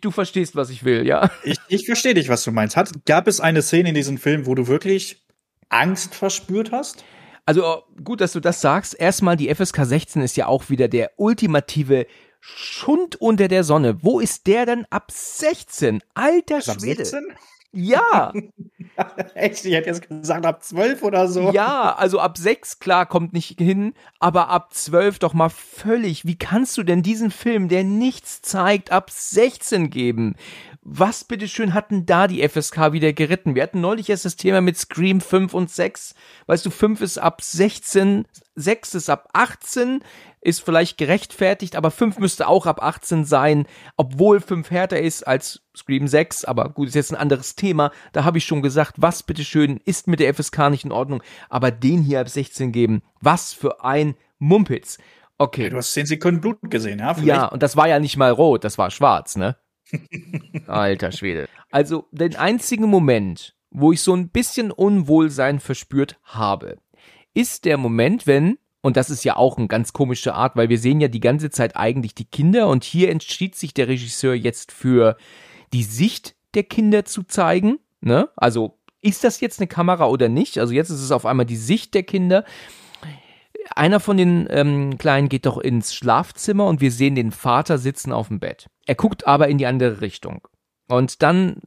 [0.00, 1.30] du verstehst, was ich will, ja?
[1.44, 2.76] Ich, ich verstehe dich, was du meinst.
[2.76, 5.24] Hat, gab es eine Szene in diesem Film, wo du wirklich
[5.68, 7.04] Angst verspürt hast?
[7.44, 8.98] Also gut, dass du das sagst.
[8.98, 12.06] Erstmal, die FSK 16 ist ja auch wieder der ultimative
[12.40, 14.02] Schund unter der Sonne.
[14.02, 16.00] Wo ist der denn ab 16?
[16.14, 17.04] Alter Schwede.
[17.04, 17.24] 16?
[17.72, 18.32] Ja.
[19.34, 19.64] Echt?
[19.64, 21.50] Ich hätte jetzt gesagt ab 12 oder so.
[21.52, 26.26] Ja, also ab 6, klar, kommt nicht hin, aber ab 12 doch mal völlig.
[26.26, 30.36] Wie kannst du denn diesen Film, der nichts zeigt, ab 16 geben?
[30.82, 33.56] Was bitteschön hatten da die FSK wieder geritten?
[33.56, 36.14] Wir hatten neulich erst das Thema mit Scream 5 und 6.
[36.46, 40.04] Weißt du, 5 ist ab 16, 6 ist ab 18,
[40.46, 45.62] ist vielleicht gerechtfertigt, aber 5 müsste auch ab 18 sein, obwohl 5 härter ist als
[45.76, 47.90] Scream 6, aber gut, ist jetzt ein anderes Thema.
[48.12, 51.70] Da habe ich schon gesagt, was bitteschön ist mit der FSK nicht in Ordnung, aber
[51.70, 54.98] den hier ab 16 geben, was für ein Mumpitz.
[55.38, 55.64] Okay.
[55.64, 57.14] Ja, du hast 10 Sekunden Blut gesehen, ja?
[57.14, 57.28] Vielleicht.
[57.28, 59.56] Ja, und das war ja nicht mal rot, das war schwarz, ne?
[60.66, 61.48] Alter Schwede.
[61.70, 66.78] Also, den einzigen Moment, wo ich so ein bisschen Unwohlsein verspürt habe,
[67.34, 70.78] ist der Moment, wenn und das ist ja auch eine ganz komische Art, weil wir
[70.78, 74.70] sehen ja die ganze Zeit eigentlich die Kinder und hier entschied sich der Regisseur jetzt
[74.70, 75.16] für
[75.72, 77.80] die Sicht der Kinder zu zeigen.
[78.00, 78.28] Ne?
[78.36, 80.58] Also ist das jetzt eine Kamera oder nicht?
[80.58, 82.44] Also jetzt ist es auf einmal die Sicht der Kinder.
[83.74, 88.12] Einer von den ähm, Kleinen geht doch ins Schlafzimmer und wir sehen den Vater sitzen
[88.12, 88.68] auf dem Bett.
[88.86, 90.46] Er guckt aber in die andere Richtung.
[90.88, 91.60] Und dann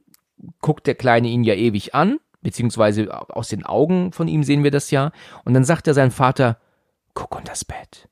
[0.60, 4.70] guckt der Kleine ihn ja ewig an, beziehungsweise aus den Augen von ihm sehen wir
[4.70, 5.12] das ja.
[5.44, 6.58] Und dann sagt er sein Vater,
[7.14, 8.08] guck unter das Bett.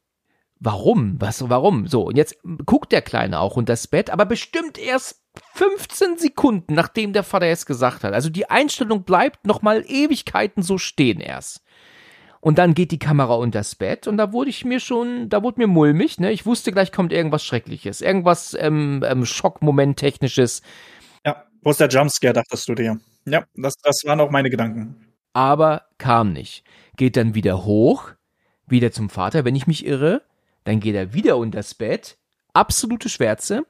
[0.61, 1.21] Warum?
[1.21, 1.87] Was, warum?
[1.87, 5.23] So, und jetzt guckt der Kleine auch unter das Bett, aber bestimmt erst
[5.55, 8.13] 15 Sekunden, nachdem der Vater es gesagt hat.
[8.13, 11.63] Also die Einstellung bleibt nochmal Ewigkeiten so stehen erst.
[12.41, 15.43] Und dann geht die Kamera unter das Bett und da wurde ich mir schon, da
[15.43, 16.31] wurde mir mulmig, ne?
[16.31, 20.63] Ich wusste gleich kommt irgendwas Schreckliches, irgendwas ähm, ähm, Schockmoment technisches.
[21.27, 23.01] Ja, wo ist der Jumpscare, dachtest du dir?
[23.25, 25.09] Ja, das, das waren auch meine Gedanken.
[25.33, 26.65] Aber kam nicht.
[26.97, 28.13] Geht dann wieder hoch,
[28.67, 30.23] wieder zum Vater, wenn ich mich irre.
[30.65, 32.19] Dann geht er wieder unters Bett.
[32.53, 33.65] Absolute Schwärze.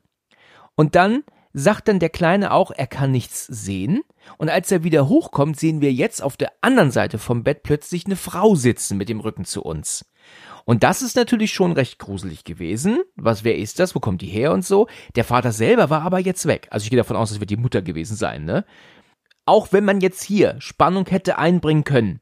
[0.75, 4.03] Und dann sagt dann der Kleine auch, er kann nichts sehen.
[4.37, 8.07] Und als er wieder hochkommt, sehen wir jetzt auf der anderen Seite vom Bett plötzlich
[8.07, 10.05] eine Frau sitzen mit dem Rücken zu uns.
[10.65, 12.99] Und das ist natürlich schon recht gruselig gewesen.
[13.17, 13.95] Was, wer ist das?
[13.95, 14.87] Wo kommt die her und so?
[15.17, 16.69] Der Vater selber war aber jetzt weg.
[16.71, 18.67] Also ich gehe davon aus, es wird die Mutter gewesen sein, ne?
[19.47, 22.21] Auch wenn man jetzt hier Spannung hätte einbringen können,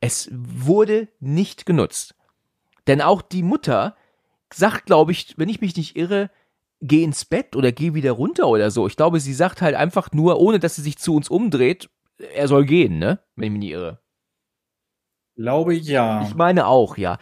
[0.00, 2.14] es wurde nicht genutzt.
[2.86, 3.96] Denn auch die Mutter
[4.52, 6.30] sagt, glaube ich, wenn ich mich nicht irre,
[6.80, 8.86] geh ins Bett oder geh wieder runter oder so.
[8.86, 11.90] Ich glaube, sie sagt halt einfach nur, ohne dass sie sich zu uns umdreht,
[12.34, 13.20] er soll gehen, ne?
[13.36, 14.00] Wenn ich mich nicht irre.
[15.36, 16.22] Glaube ja.
[16.22, 17.18] Ich meine auch, ja.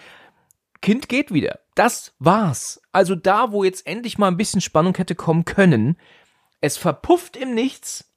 [0.81, 1.61] Kind geht wieder.
[1.75, 2.81] Das war's.
[2.93, 5.97] Also da, wo jetzt endlich mal ein bisschen Spannung hätte kommen können,
[6.61, 8.13] es verpufft im Nichts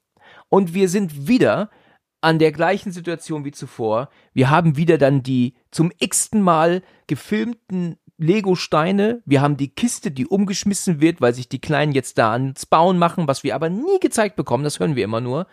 [0.50, 1.70] und wir sind wieder
[2.22, 4.10] an der gleichen Situation wie zuvor.
[4.34, 9.22] Wir haben wieder dann die zum x-ten Mal gefilmten Lego-Steine.
[9.26, 12.98] Wir haben die Kiste, die umgeschmissen wird, weil sich die Kleinen jetzt da ans Bauen
[12.98, 14.64] machen, was wir aber nie gezeigt bekommen.
[14.64, 15.48] Das hören wir immer nur.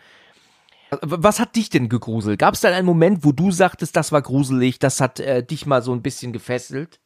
[1.03, 2.39] Was hat dich denn gegruselt?
[2.39, 5.67] Gab es dann einen Moment, wo du sagtest, das war gruselig, das hat äh, dich
[5.67, 7.01] mal so ein bisschen gefesselt?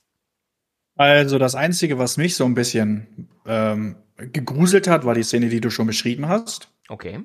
[0.96, 5.60] Also das Einzige, was mich so ein bisschen ähm, gegruselt hat, war die Szene, die
[5.60, 6.68] du schon beschrieben hast.
[6.88, 7.20] Okay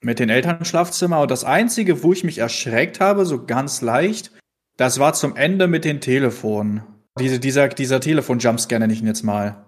[0.00, 1.20] mit den Elternschlafzimmer.
[1.20, 4.32] Und das Einzige, wo ich mich erschreckt habe, so ganz leicht,
[4.76, 6.82] das war zum Ende mit den Telefonen.
[7.18, 9.64] Diese, dieser, dieser Telefon-Jumpscare nenne ich ihn jetzt mal.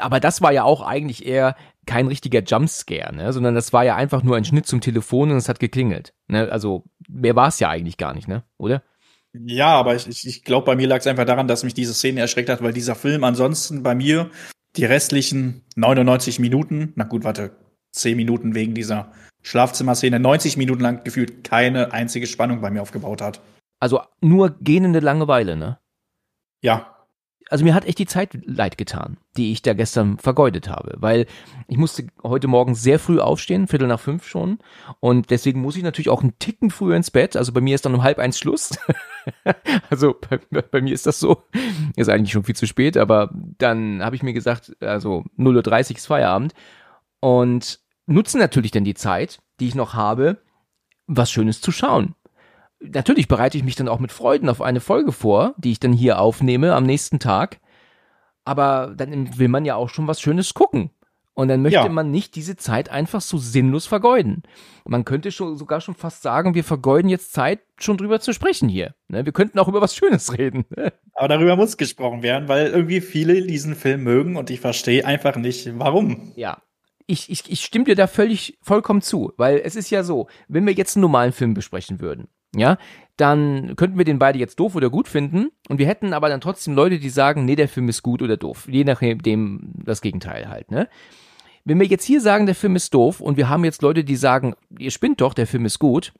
[0.00, 1.54] Aber das war ja auch eigentlich eher
[1.86, 3.32] kein richtiger Jumpscare, ne?
[3.32, 6.12] sondern das war ja einfach nur ein Schnitt zum Telefon und es hat geklingelt.
[6.26, 6.50] Ne?
[6.50, 8.42] Also mehr war es ja eigentlich gar nicht, ne?
[8.58, 8.82] oder?
[9.32, 11.94] Ja, aber ich, ich, ich glaube, bei mir lag es einfach daran, dass mich diese
[11.94, 14.30] Szene erschreckt hat, weil dieser Film ansonsten bei mir
[14.76, 17.52] die restlichen 99 Minuten, na gut, warte,
[17.92, 23.22] 10 Minuten wegen dieser Schlafzimmerszene 90 Minuten lang gefühlt keine einzige Spannung bei mir aufgebaut
[23.22, 23.40] hat.
[23.80, 25.78] Also nur gähnende Langeweile, ne?
[26.60, 26.94] Ja.
[27.50, 31.26] Also mir hat echt die Zeit leid getan, die ich da gestern vergeudet habe, weil
[31.66, 34.58] ich musste heute Morgen sehr früh aufstehen, Viertel nach fünf schon,
[35.00, 37.36] und deswegen muss ich natürlich auch einen Ticken früher ins Bett.
[37.36, 38.78] Also bei mir ist dann um halb eins Schluss.
[39.90, 41.44] also bei, bei, mir ist das so.
[41.96, 45.96] Ist eigentlich schon viel zu spät, aber dann habe ich mir gesagt, also 0.30 Uhr
[45.96, 46.52] ist Feierabend.
[47.20, 50.42] Und nutzen natürlich dann die Zeit, die ich noch habe,
[51.06, 52.14] was Schönes zu schauen.
[52.80, 55.92] Natürlich bereite ich mich dann auch mit Freuden auf eine Folge vor, die ich dann
[55.92, 57.60] hier aufnehme am nächsten Tag.
[58.44, 60.90] Aber dann will man ja auch schon was Schönes gucken.
[61.38, 61.88] Und dann möchte ja.
[61.88, 64.42] man nicht diese Zeit einfach so sinnlos vergeuden.
[64.84, 68.68] Man könnte schon, sogar schon fast sagen, wir vergeuden jetzt Zeit, schon drüber zu sprechen
[68.68, 68.96] hier.
[69.06, 69.24] Ne?
[69.24, 70.64] Wir könnten auch über was Schönes reden.
[71.14, 75.36] Aber darüber muss gesprochen werden, weil irgendwie viele diesen Film mögen und ich verstehe einfach
[75.36, 76.32] nicht, warum.
[76.34, 76.60] Ja,
[77.06, 80.66] ich, ich, ich stimme dir da völlig vollkommen zu, weil es ist ja so, wenn
[80.66, 82.78] wir jetzt einen normalen Film besprechen würden, ja,
[83.16, 86.40] dann könnten wir den beide jetzt doof oder gut finden und wir hätten aber dann
[86.40, 90.48] trotzdem Leute, die sagen, nee, der Film ist gut oder doof, je nachdem das Gegenteil
[90.48, 90.88] halt, ne?
[91.64, 94.16] Wenn wir jetzt hier sagen, der Film ist doof und wir haben jetzt Leute, die
[94.16, 96.14] sagen, ihr spinnt doch, der Film ist gut,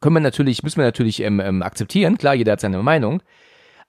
[0.00, 3.22] können wir natürlich, müssen wir natürlich ähm, ähm, akzeptieren, klar, jeder hat seine Meinung,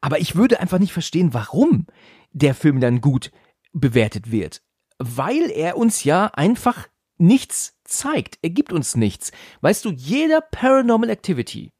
[0.01, 1.85] aber ich würde einfach nicht verstehen, warum
[2.31, 3.31] der Film dann gut
[3.73, 4.61] bewertet wird.
[4.97, 6.87] Weil er uns ja einfach
[7.17, 8.39] nichts zeigt.
[8.41, 9.32] Er gibt uns nichts.
[9.62, 11.71] Weißt du, jeder Paranormal Activity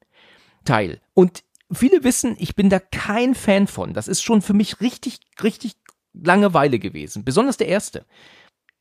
[0.65, 3.93] Teil und viele wissen, ich bin da kein Fan von.
[3.93, 5.73] Das ist schon für mich richtig, richtig
[6.13, 7.26] Langeweile gewesen.
[7.26, 8.06] Besonders der erste.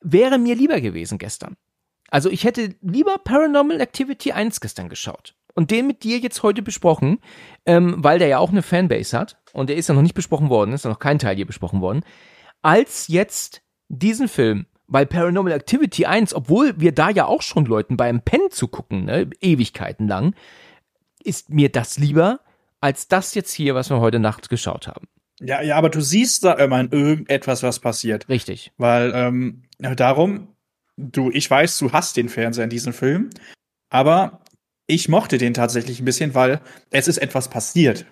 [0.00, 1.56] Wäre mir lieber gewesen gestern.
[2.10, 6.62] Also ich hätte lieber Paranormal Activity 1 gestern geschaut und den mit dir jetzt heute
[6.62, 7.18] besprochen,
[7.64, 10.50] ähm, weil der ja auch eine Fanbase hat und der ist ja noch nicht besprochen
[10.50, 12.04] worden, ist ja noch kein Teil hier besprochen worden,
[12.60, 17.96] als jetzt diesen Film, weil Paranormal Activity 1, obwohl wir da ja auch schon Leuten
[17.96, 20.34] beim Pen zu gucken, ne, Ewigkeiten lang,
[21.22, 22.40] ist mir das lieber
[22.80, 25.06] als das jetzt hier, was wir heute Nacht geschaut haben.
[25.40, 28.28] Ja, ja, aber du siehst da immer irgendetwas, was passiert.
[28.28, 28.72] Richtig.
[28.76, 30.48] Weil ähm, darum,
[30.96, 33.30] du, ich weiß, du hast den Fernseher in diesem Film,
[33.88, 34.40] aber
[34.86, 38.04] ich mochte den tatsächlich ein bisschen, weil es ist etwas passiert.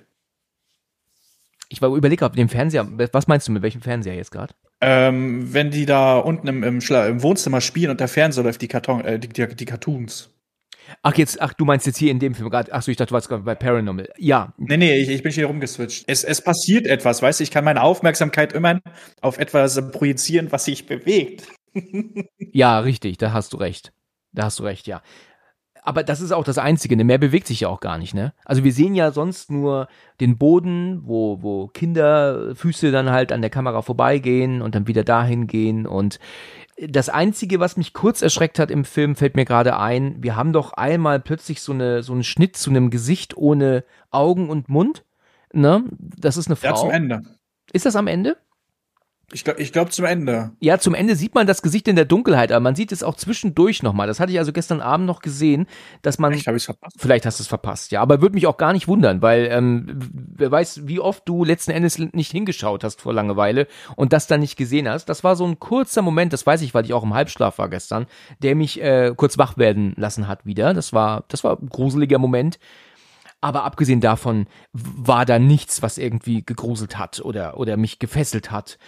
[1.68, 2.88] Ich überlege auf dem Fernseher.
[3.12, 4.54] Was meinst du mit welchem Fernseher jetzt gerade?
[4.80, 8.68] Ähm, wenn die da unten im, im, im, Wohnzimmer spielen und der Fernseher läuft die,
[8.68, 10.30] Karton, äh, die, die, die, Cartoons.
[11.02, 12.72] Ach, jetzt, ach, du meinst jetzt hier in dem Film gerade.
[12.72, 14.08] Ach so, ich dachte, du warst gerade bei Paranormal.
[14.16, 14.54] Ja.
[14.56, 16.04] Nee, nee, ich, ich bin hier rumgeswitcht.
[16.06, 18.80] Es, es passiert etwas, weißt du, ich kann meine Aufmerksamkeit immer
[19.20, 21.46] auf etwas projizieren, was sich bewegt.
[22.38, 23.92] ja, richtig, da hast du recht.
[24.32, 25.02] Da hast du recht, ja
[25.90, 27.02] aber das ist auch das Einzige, ne?
[27.02, 28.32] Mehr bewegt sich ja auch gar nicht, ne?
[28.44, 29.88] Also wir sehen ja sonst nur
[30.20, 35.48] den Boden, wo, wo Kinderfüße dann halt an der Kamera vorbeigehen und dann wieder dahin
[35.48, 35.88] gehen.
[35.88, 36.20] Und
[36.78, 40.52] das Einzige, was mich kurz erschreckt hat im Film, fällt mir gerade ein, wir haben
[40.52, 45.04] doch einmal plötzlich so, eine, so einen Schnitt zu einem Gesicht ohne Augen und Mund.
[45.52, 45.82] Ne?
[45.98, 46.68] Das ist eine Frau.
[46.68, 47.22] Ja, zum Ende.
[47.72, 48.36] Ist das am Ende?
[49.32, 50.52] Ich glaube ich glaub zum Ende.
[50.60, 53.14] Ja, zum Ende sieht man das Gesicht in der Dunkelheit, aber man sieht es auch
[53.14, 54.08] zwischendurch nochmal.
[54.08, 55.66] Das hatte ich also gestern Abend noch gesehen,
[56.02, 56.32] dass man.
[56.32, 56.96] Vielleicht habe ich verpasst.
[56.98, 58.00] Vielleicht hast du es verpasst, ja.
[58.00, 59.98] Aber würde mich auch gar nicht wundern, weil ähm,
[60.34, 64.40] wer weiß, wie oft du letzten Endes nicht hingeschaut hast vor Langeweile und das dann
[64.40, 65.08] nicht gesehen hast.
[65.08, 67.68] Das war so ein kurzer Moment, das weiß ich, weil ich auch im Halbschlaf war
[67.68, 68.06] gestern,
[68.42, 70.74] der mich äh, kurz wach werden lassen hat wieder.
[70.74, 72.58] Das war, das war ein gruseliger Moment.
[73.42, 78.78] Aber abgesehen davon war da nichts, was irgendwie gegruselt hat oder, oder mich gefesselt hat.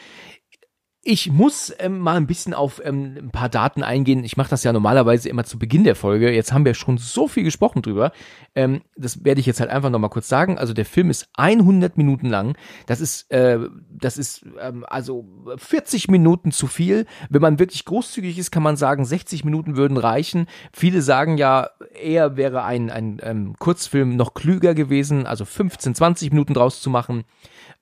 [1.05, 4.23] Ich muss ähm, mal ein bisschen auf ähm, ein paar Daten eingehen.
[4.23, 6.31] Ich mache das ja normalerweise immer zu Beginn der Folge.
[6.31, 8.13] Jetzt haben wir schon so viel gesprochen drüber.
[8.55, 10.59] Ähm, das werde ich jetzt halt einfach noch mal kurz sagen.
[10.59, 12.57] Also der Film ist 100 Minuten lang.
[12.87, 13.59] Das ist, äh,
[13.91, 17.07] das ist ähm, also 40 Minuten zu viel.
[17.29, 20.47] Wenn man wirklich großzügig ist, kann man sagen, 60 Minuten würden reichen.
[20.73, 26.31] Viele sagen ja, eher wäre ein, ein ähm, Kurzfilm noch klüger gewesen, also 15, 20
[26.31, 27.25] Minuten draus zu machen.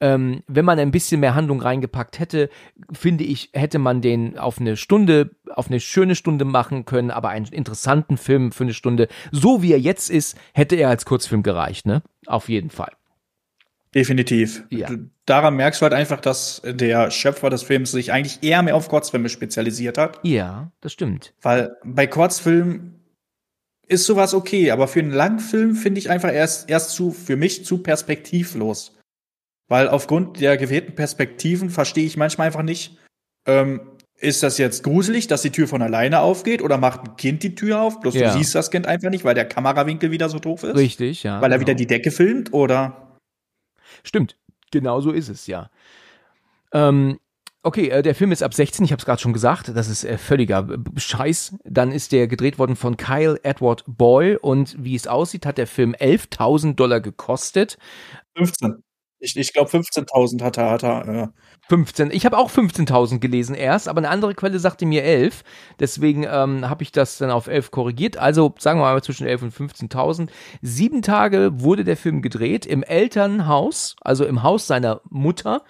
[0.03, 2.49] Ähm, wenn man ein bisschen mehr Handlung reingepackt hätte,
[2.91, 7.29] finde ich, hätte man den auf eine Stunde, auf eine schöne Stunde machen können, aber
[7.29, 11.43] einen interessanten Film für eine Stunde, so wie er jetzt ist, hätte er als Kurzfilm
[11.43, 12.03] gereicht, ne?
[12.27, 12.93] Auf jeden Fall.
[13.95, 14.65] Definitiv.
[14.71, 14.89] Ja.
[15.27, 18.89] Daran merkst du halt einfach, dass der Schöpfer des Films sich eigentlich eher mehr auf
[18.89, 20.21] Kurzfilme spezialisiert hat.
[20.23, 21.35] Ja, das stimmt.
[21.43, 23.01] Weil bei Kurzfilmen
[23.89, 27.65] ist sowas okay, aber für einen Langfilm finde ich einfach erst, erst zu, für mich
[27.65, 28.97] zu perspektivlos.
[29.71, 32.99] Weil aufgrund der gewählten Perspektiven verstehe ich manchmal einfach nicht,
[33.47, 33.81] ähm,
[34.17, 37.55] ist das jetzt gruselig, dass die Tür von alleine aufgeht oder macht ein Kind die
[37.55, 38.01] Tür auf?
[38.01, 38.33] Bloß ja.
[38.33, 40.77] du siehst das Kind einfach nicht, weil der Kamerawinkel wieder so doof ist.
[40.77, 41.41] Richtig, ja.
[41.41, 41.69] Weil er genau.
[41.69, 43.17] wieder die Decke filmt oder?
[44.03, 44.37] Stimmt,
[44.73, 45.71] genau so ist es, ja.
[46.73, 47.21] Ähm,
[47.63, 50.03] okay, äh, der Film ist ab 16, ich habe es gerade schon gesagt, das ist
[50.03, 51.55] äh, völliger Scheiß.
[51.63, 55.69] Dann ist der gedreht worden von Kyle Edward Boyle und wie es aussieht, hat der
[55.69, 57.79] Film 11.000 Dollar gekostet.
[58.37, 58.83] 15.
[59.21, 60.71] Ich, ich glaube 15.000 hat er.
[60.71, 61.29] Hat er äh.
[61.69, 62.11] 15.
[62.11, 65.45] Ich habe auch 15.000 gelesen erst, aber eine andere Quelle sagte mir 11.
[65.79, 68.17] Deswegen ähm, habe ich das dann auf 11 korrigiert.
[68.17, 70.31] Also sagen wir mal zwischen 11 und 15.000.
[70.63, 75.63] Sieben Tage wurde der Film gedreht im Elternhaus, also im Haus seiner Mutter.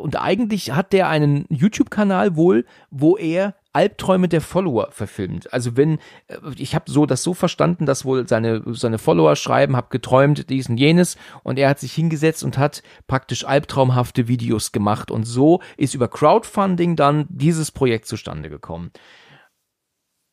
[0.00, 5.52] Und eigentlich hat der einen YouTube-Kanal wohl, wo er Albträume der Follower verfilmt.
[5.52, 9.76] Also wenn, äh, ich habe so das so verstanden, dass wohl seine, seine Follower schreiben,
[9.76, 14.72] hab geträumt, dies und jenes und er hat sich hingesetzt und hat praktisch albtraumhafte Videos
[14.72, 18.92] gemacht und so ist über Crowdfunding dann dieses Projekt zustande gekommen.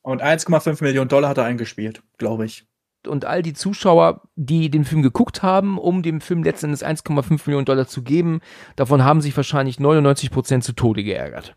[0.04, 2.65] Und 1,5 Millionen Dollar hat er eingespielt, glaube ich.
[3.08, 7.65] Und all die Zuschauer, die den Film geguckt haben, um dem Film letztendlich 1,5 Millionen
[7.65, 8.41] Dollar zu geben,
[8.75, 11.56] davon haben sich wahrscheinlich 99 Prozent zu Tode geärgert.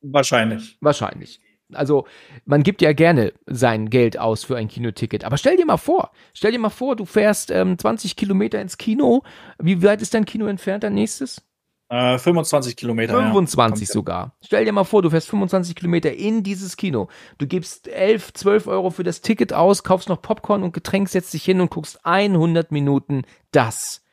[0.00, 0.76] Wahrscheinlich.
[0.80, 1.40] Wahrscheinlich.
[1.74, 2.06] Also
[2.46, 5.24] man gibt ja gerne sein Geld aus für ein Kinoticket.
[5.24, 8.78] Aber stell dir mal vor, stell dir mal vor, du fährst ähm, 20 Kilometer ins
[8.78, 9.22] Kino.
[9.58, 11.42] Wie weit ist dein Kino entfernt, dein nächstes?
[11.90, 13.14] Äh, 25 Kilometer.
[13.14, 13.92] 25 ja.
[13.92, 14.36] sogar.
[14.44, 17.08] Stell dir mal vor, du fährst 25 Kilometer in dieses Kino.
[17.38, 21.32] Du gibst 11, 12 Euro für das Ticket aus, kaufst noch Popcorn und Getränk, setzt
[21.32, 24.04] dich hin und guckst 100 Minuten das.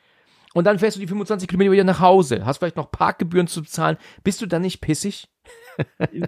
[0.53, 2.45] Und dann fährst du die 25 Kilometer wieder nach Hause.
[2.45, 3.97] Hast vielleicht noch Parkgebühren zu bezahlen.
[4.23, 5.27] Bist du dann nicht pissig?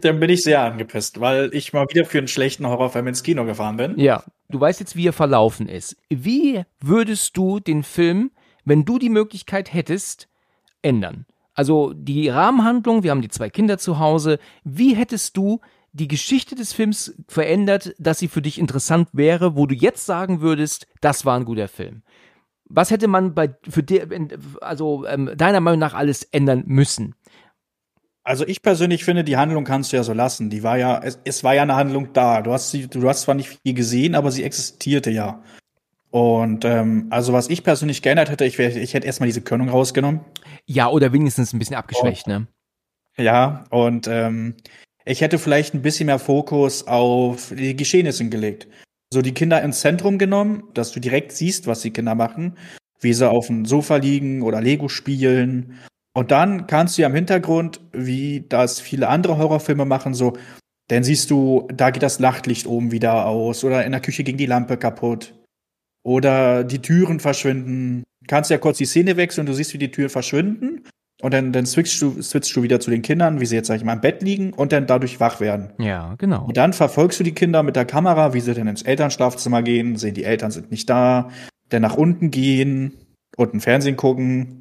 [0.01, 3.45] Dann bin ich sehr angepisst, weil ich mal wieder für einen schlechten Horrorfilm ins Kino
[3.45, 3.97] gefahren bin.
[3.97, 5.95] Ja, du weißt jetzt, wie er verlaufen ist.
[6.09, 8.31] Wie würdest du den Film,
[8.65, 10.27] wenn du die Möglichkeit hättest,
[10.81, 11.25] ändern?
[11.53, 14.37] Also die Rahmenhandlung, wir haben die zwei Kinder zu Hause.
[14.63, 15.59] Wie hättest du
[15.91, 20.41] die Geschichte des Films verändert, dass sie für dich interessant wäre, wo du jetzt sagen
[20.41, 22.03] würdest, das war ein guter Film?
[22.69, 24.07] Was hätte man bei für dir,
[24.61, 27.15] also ähm, deiner Meinung nach alles ändern müssen?
[28.27, 30.49] Also ich persönlich finde, die Handlung kannst du ja so lassen.
[30.49, 32.41] Die war ja, es, es war ja eine Handlung da.
[32.41, 35.41] Du hast sie, du hast zwar nicht viel gesehen, aber sie existierte ja.
[36.11, 39.69] Und ähm, also was ich persönlich geändert hätte, ich, wär, ich hätte erstmal diese Körnung
[39.69, 40.19] rausgenommen.
[40.65, 42.47] Ja, oder wenigstens ein bisschen abgeschwächt, ne?
[43.17, 44.55] Ja, und ähm,
[45.05, 48.67] ich hätte vielleicht ein bisschen mehr Fokus auf die Geschehnisse gelegt.
[49.09, 52.57] So die Kinder ins Zentrum genommen, dass du direkt siehst, was die Kinder machen,
[52.99, 55.79] wie sie auf dem Sofa liegen oder Lego spielen.
[56.17, 60.33] Und dann kannst du ja im Hintergrund, wie das viele andere Horrorfilme machen, so,
[60.87, 64.35] dann siehst du, da geht das Nachtlicht oben wieder aus oder in der Küche ging
[64.35, 65.35] die Lampe kaputt
[66.01, 68.01] oder die Türen verschwinden.
[68.27, 70.85] Kannst ja kurz die Szene wechseln und du siehst, wie die Türen verschwinden.
[71.21, 73.75] Und dann, dann switchst du, switchst du wieder zu den Kindern, wie sie jetzt, sag
[73.75, 75.69] ich mal, im Bett liegen und dann dadurch wach werden.
[75.77, 76.45] Ja, genau.
[76.45, 79.97] Und dann verfolgst du die Kinder mit der Kamera, wie sie dann ins Elternschlafzimmer gehen,
[79.97, 81.29] sehen, die Eltern sind nicht da,
[81.69, 82.93] dann nach unten gehen,
[83.35, 84.56] unten Fernsehen gucken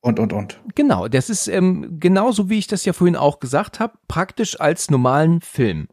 [0.00, 0.60] und, und, und.
[0.74, 4.90] Genau, das ist ähm, genauso, wie ich das ja vorhin auch gesagt habe, praktisch als
[4.90, 5.88] normalen Film.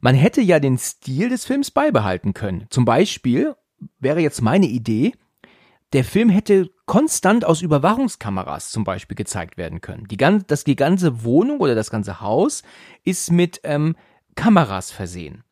[0.00, 2.66] Man hätte ja den Stil des Films beibehalten können.
[2.70, 3.54] Zum Beispiel
[3.98, 5.12] wäre jetzt meine Idee,
[5.92, 10.06] der Film hätte konstant aus Überwachungskameras zum Beispiel gezeigt werden können.
[10.08, 12.62] Die, ganze, das, die ganze Wohnung oder das ganze Haus
[13.04, 13.96] ist mit ähm,
[14.34, 15.44] Kameras versehen.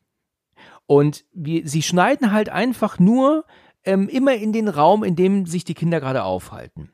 [0.85, 3.45] Und wir, sie schneiden halt einfach nur
[3.83, 6.91] ähm, immer in den Raum, in dem sich die Kinder gerade aufhalten.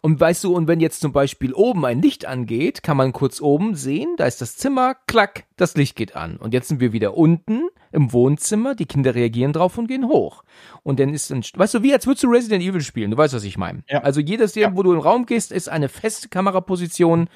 [0.00, 3.40] Und weißt du, und wenn jetzt zum Beispiel oben ein Licht angeht, kann man kurz
[3.40, 6.36] oben sehen, da ist das Zimmer, klack, das Licht geht an.
[6.36, 10.44] Und jetzt sind wir wieder unten im Wohnzimmer, die Kinder reagieren drauf und gehen hoch.
[10.82, 13.34] Und dann ist dann, weißt du, wie als würdest du Resident Evil spielen, du weißt,
[13.34, 13.82] was ich meine.
[13.88, 14.02] Ja.
[14.02, 14.76] Also jedes Jahr, ja.
[14.76, 17.28] wo du im Raum gehst, ist eine feste Kameraposition,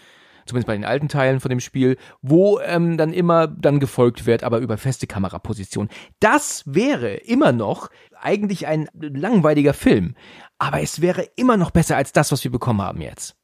[0.47, 4.45] zumindest bei den alten Teilen von dem Spiel, wo ähm, dann immer dann gefolgt wird,
[4.45, 5.89] aber über feste Kameraposition.
[6.21, 7.89] Das wäre immer noch
[8.21, 10.15] eigentlich ein langweiliger Film
[10.63, 13.35] aber es wäre immer noch besser als das, was wir bekommen haben jetzt.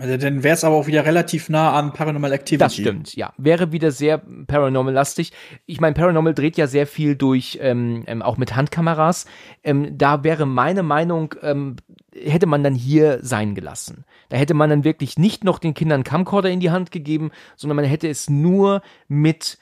[0.00, 2.56] Also dann wäre es aber auch wieder relativ nah an Paranormal Activity.
[2.56, 3.34] Das stimmt, ja.
[3.36, 5.32] Wäre wieder sehr Paranormal-lastig.
[5.66, 9.26] Ich meine, Paranormal dreht ja sehr viel durch, ähm, ähm, auch mit Handkameras.
[9.62, 11.76] Ähm, da wäre meine Meinung, ähm,
[12.14, 14.06] hätte man dann hier sein gelassen.
[14.30, 17.76] Da hätte man dann wirklich nicht noch den Kindern Camcorder in die Hand gegeben, sondern
[17.76, 19.58] man hätte es nur mit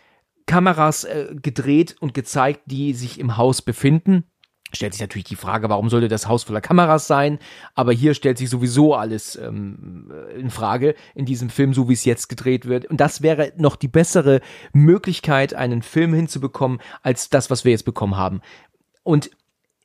[0.46, 4.22] Kameras äh, gedreht und gezeigt, die sich im Haus befinden
[4.72, 7.38] stellt sich natürlich die Frage, warum sollte das Haus voller Kameras sein?
[7.74, 12.04] Aber hier stellt sich sowieso alles ähm, in Frage in diesem Film, so wie es
[12.04, 12.86] jetzt gedreht wird.
[12.86, 14.40] Und das wäre noch die bessere
[14.72, 18.40] Möglichkeit, einen Film hinzubekommen, als das, was wir jetzt bekommen haben.
[19.02, 19.30] Und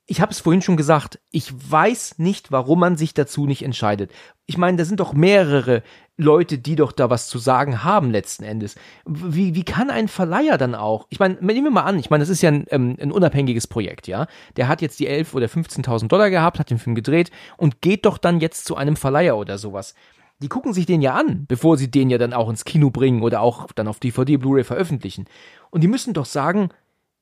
[0.06, 4.12] ich habe es vorhin schon gesagt, ich weiß nicht, warum man sich dazu nicht entscheidet.
[4.44, 5.82] Ich meine, da sind doch mehrere
[6.18, 8.74] Leute, die doch da was zu sagen haben letzten Endes.
[9.06, 11.06] Wie, wie kann ein Verleiher dann auch?
[11.08, 13.66] Ich meine, nehmen wir mal an, ich meine, das ist ja ein, ähm, ein unabhängiges
[13.66, 14.26] Projekt, ja.
[14.56, 18.04] Der hat jetzt die 11 oder 15.000 Dollar gehabt, hat den Film gedreht und geht
[18.04, 19.94] doch dann jetzt zu einem Verleiher oder sowas.
[20.42, 23.22] Die gucken sich den ja an, bevor sie den ja dann auch ins Kino bringen
[23.22, 25.24] oder auch dann auf DVD, Blu-ray veröffentlichen.
[25.70, 26.68] Und die müssen doch sagen,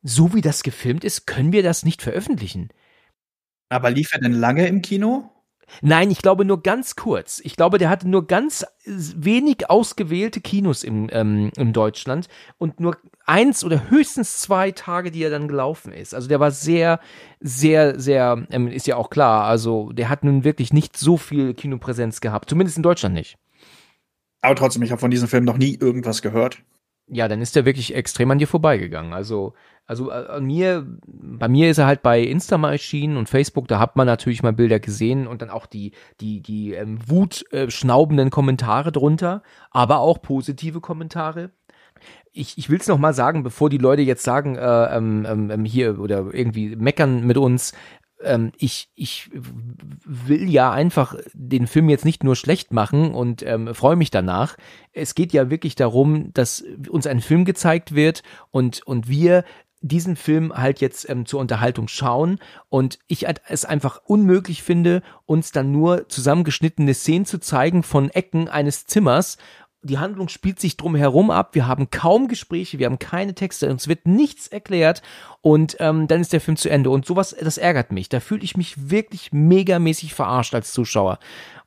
[0.03, 2.71] so wie das gefilmt ist, können wir das nicht veröffentlichen.
[3.69, 5.31] Aber lief er denn lange im Kino?
[5.81, 7.41] Nein, ich glaube nur ganz kurz.
[7.45, 12.99] Ich glaube, der hatte nur ganz wenig ausgewählte Kinos im, ähm, in Deutschland und nur
[13.25, 16.15] eins oder höchstens zwei Tage, die er dann gelaufen ist.
[16.15, 17.01] Also der war sehr,
[17.41, 19.45] sehr, sehr, ähm, ist ja auch klar.
[19.45, 23.39] Also der hat nun wirklich nicht so viel Kinopräsenz gehabt, zumindest in Deutschland nicht.
[24.43, 26.59] Aber trotzdem, ich habe von diesem Film noch nie irgendwas gehört.
[27.09, 29.13] Ja, dann ist er wirklich extrem an dir vorbeigegangen.
[29.13, 29.55] Also
[29.87, 33.69] also äh, an mir, bei mir ist er halt bei Insta mal erschienen und Facebook,
[33.69, 38.29] da hat man natürlich mal Bilder gesehen und dann auch die, die, die ähm, wutschnaubenden
[38.29, 41.51] äh, Kommentare drunter, aber auch positive Kommentare.
[42.33, 45.65] Ich, ich will es nochmal sagen, bevor die Leute jetzt sagen, äh, ähm, ähm, ähm,
[45.65, 47.73] hier oder irgendwie meckern mit uns,
[48.25, 49.31] ähm, ich, ich
[50.05, 54.57] will ja einfach den Film jetzt nicht nur schlecht machen und ähm, freue mich danach.
[54.93, 59.45] Es geht ja wirklich darum, dass uns ein Film gezeigt wird und, und wir
[59.83, 65.03] diesen Film halt jetzt ähm, zur Unterhaltung schauen und ich halt es einfach unmöglich finde,
[65.27, 69.37] uns dann nur zusammengeschnittene Szenen zu zeigen von Ecken eines Zimmers.
[69.85, 71.57] Die Handlung spielt sich drum herum ab.
[71.57, 75.03] Wir haben kaum Gespräche, wir haben keine Texte, uns wird nichts erklärt
[75.41, 76.91] und ähm, dann ist der Film zu Ende.
[76.91, 78.09] Und sowas, das ärgert mich.
[78.09, 81.19] Da fühle ich mich wirklich megamäßig verarscht als Zuschauer.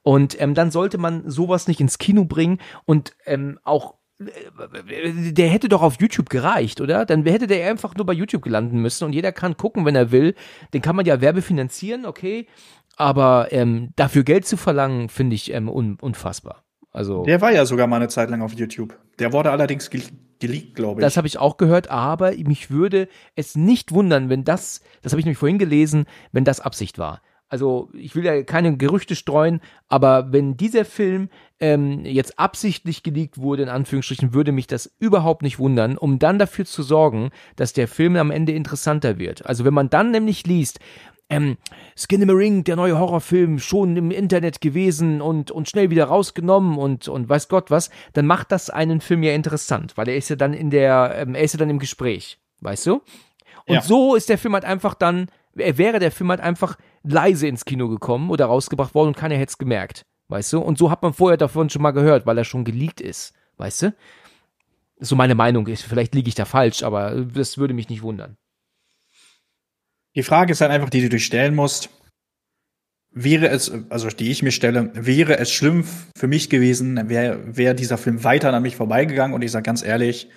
[0.02, 5.68] Und ähm, dann sollte man sowas nicht ins Kino bringen und ähm, auch der hätte
[5.68, 7.06] doch auf YouTube gereicht, oder?
[7.06, 10.12] Dann hätte der einfach nur bei YouTube gelanden müssen und jeder kann gucken, wenn er
[10.12, 10.36] will.
[10.74, 12.48] Den kann man ja werbefinanzieren, okay.
[12.96, 16.64] Aber ähm, dafür Geld zu verlangen, finde ich ähm, un unfassbar.
[16.92, 18.98] Also der war ja sogar mal eine Zeit lang auf YouTube.
[19.20, 20.02] Der wurde allerdings ge
[20.40, 21.06] geleakt, glaube ich.
[21.06, 25.20] Das habe ich auch gehört, aber mich würde es nicht wundern, wenn das, das habe
[25.20, 27.22] ich nämlich vorhin gelesen, wenn das Absicht war.
[27.48, 31.30] Also ich will ja keine Gerüchte streuen, aber wenn dieser Film
[31.60, 36.40] ähm, jetzt absichtlich geleakt wurde, in Anführungsstrichen, würde mich das überhaupt nicht wundern, um dann
[36.40, 39.46] dafür zu sorgen, dass der Film am Ende interessanter wird.
[39.46, 40.80] Also wenn man dann nämlich liest,
[41.30, 41.58] ähm,
[42.10, 47.30] Ring, der neue Horrorfilm, schon im Internet gewesen und, und schnell wieder rausgenommen und, und
[47.30, 50.54] weiß Gott was, dann macht das einen Film ja interessant, weil er ist ja dann
[50.54, 53.02] in der, ähm, er ist ja dann im Gespräch, weißt du?
[53.68, 53.82] Und ja.
[53.82, 56.78] so ist der Film halt einfach dann wäre der Film halt einfach
[57.08, 60.06] leise ins Kino gekommen oder rausgebracht worden und keiner hätte es gemerkt.
[60.28, 60.60] Weißt du?
[60.60, 63.34] Und so hat man vorher davon schon mal gehört, weil er schon geleakt ist.
[63.58, 63.96] Weißt du?
[65.00, 65.84] So meine Meinung ist.
[65.84, 68.38] Vielleicht liege ich da falsch, aber das würde mich nicht wundern.
[70.16, 71.90] Die Frage ist halt einfach, die du dich stellen musst.
[73.12, 75.86] Wäre es, also die ich mir stelle, wäre es schlimm
[76.18, 79.84] für mich gewesen, wäre wär dieser Film weiter an mich vorbeigegangen und ich sage ganz
[79.84, 80.30] ehrlich,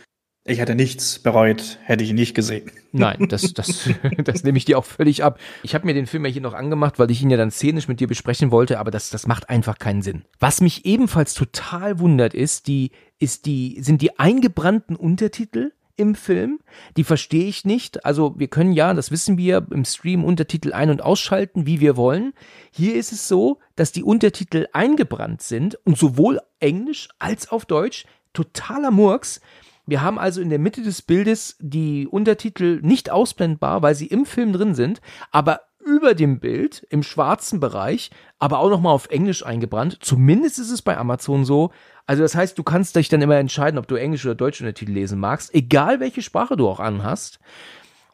[0.49, 2.71] ich hätte nichts bereut, hätte ich ihn nicht gesehen.
[2.93, 3.89] Nein, das, das,
[4.25, 5.39] das nehme ich dir auch völlig ab.
[5.63, 7.89] Ich habe mir den Film ja hier noch angemacht, weil ich ihn ja dann szenisch
[7.89, 10.25] mit dir besprechen wollte, aber das, das macht einfach keinen Sinn.
[10.39, 16.61] Was mich ebenfalls total wundert, ist die, ist die, sind die eingebrannten Untertitel im Film.
[16.97, 18.07] Die verstehe ich nicht.
[18.07, 21.97] Also wir können ja, das wissen wir, im Stream Untertitel ein- und ausschalten, wie wir
[21.97, 22.33] wollen.
[22.71, 28.07] Hier ist es so, dass die Untertitel eingebrannt sind und sowohl Englisch als auf Deutsch
[28.33, 29.41] totaler Murks.
[29.89, 34.27] Wir haben also in der Mitte des Bildes die Untertitel nicht ausblendbar, weil sie im
[34.27, 39.47] Film drin sind, aber über dem Bild im schwarzen Bereich, aber auch nochmal auf Englisch
[39.47, 39.97] eingebrannt.
[40.03, 41.71] Zumindest ist es bei Amazon so.
[42.05, 44.93] Also das heißt, du kannst dich dann immer entscheiden, ob du Englisch oder Deutsch Untertitel
[44.93, 47.39] lesen magst, egal welche Sprache du auch anhast.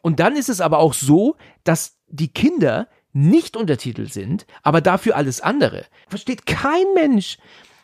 [0.01, 5.17] Und dann ist es aber auch so, dass die Kinder nicht untertitelt sind, aber dafür
[5.17, 5.83] alles andere.
[6.07, 7.37] Versteht kein Mensch.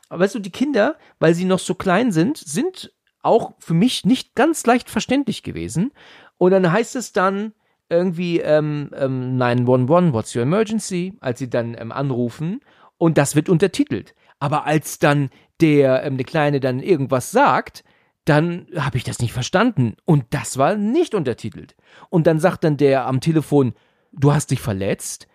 [0.07, 2.93] Weißt du, die Kinder, weil sie noch so klein sind, sind
[3.23, 5.91] auch für mich nicht ganz leicht verständlich gewesen.
[6.37, 7.53] Und dann heißt es dann
[7.89, 12.61] irgendwie ähm, ähm, 911, what's your emergency, als sie dann ähm, anrufen
[13.01, 14.13] und das wird untertitelt.
[14.37, 17.83] Aber als dann der, ähm, der Kleine dann irgendwas sagt,
[18.25, 19.95] dann habe ich das nicht verstanden.
[20.05, 21.75] Und das war nicht untertitelt.
[22.09, 23.73] Und dann sagt dann der am Telefon,
[24.11, 25.27] du hast dich verletzt,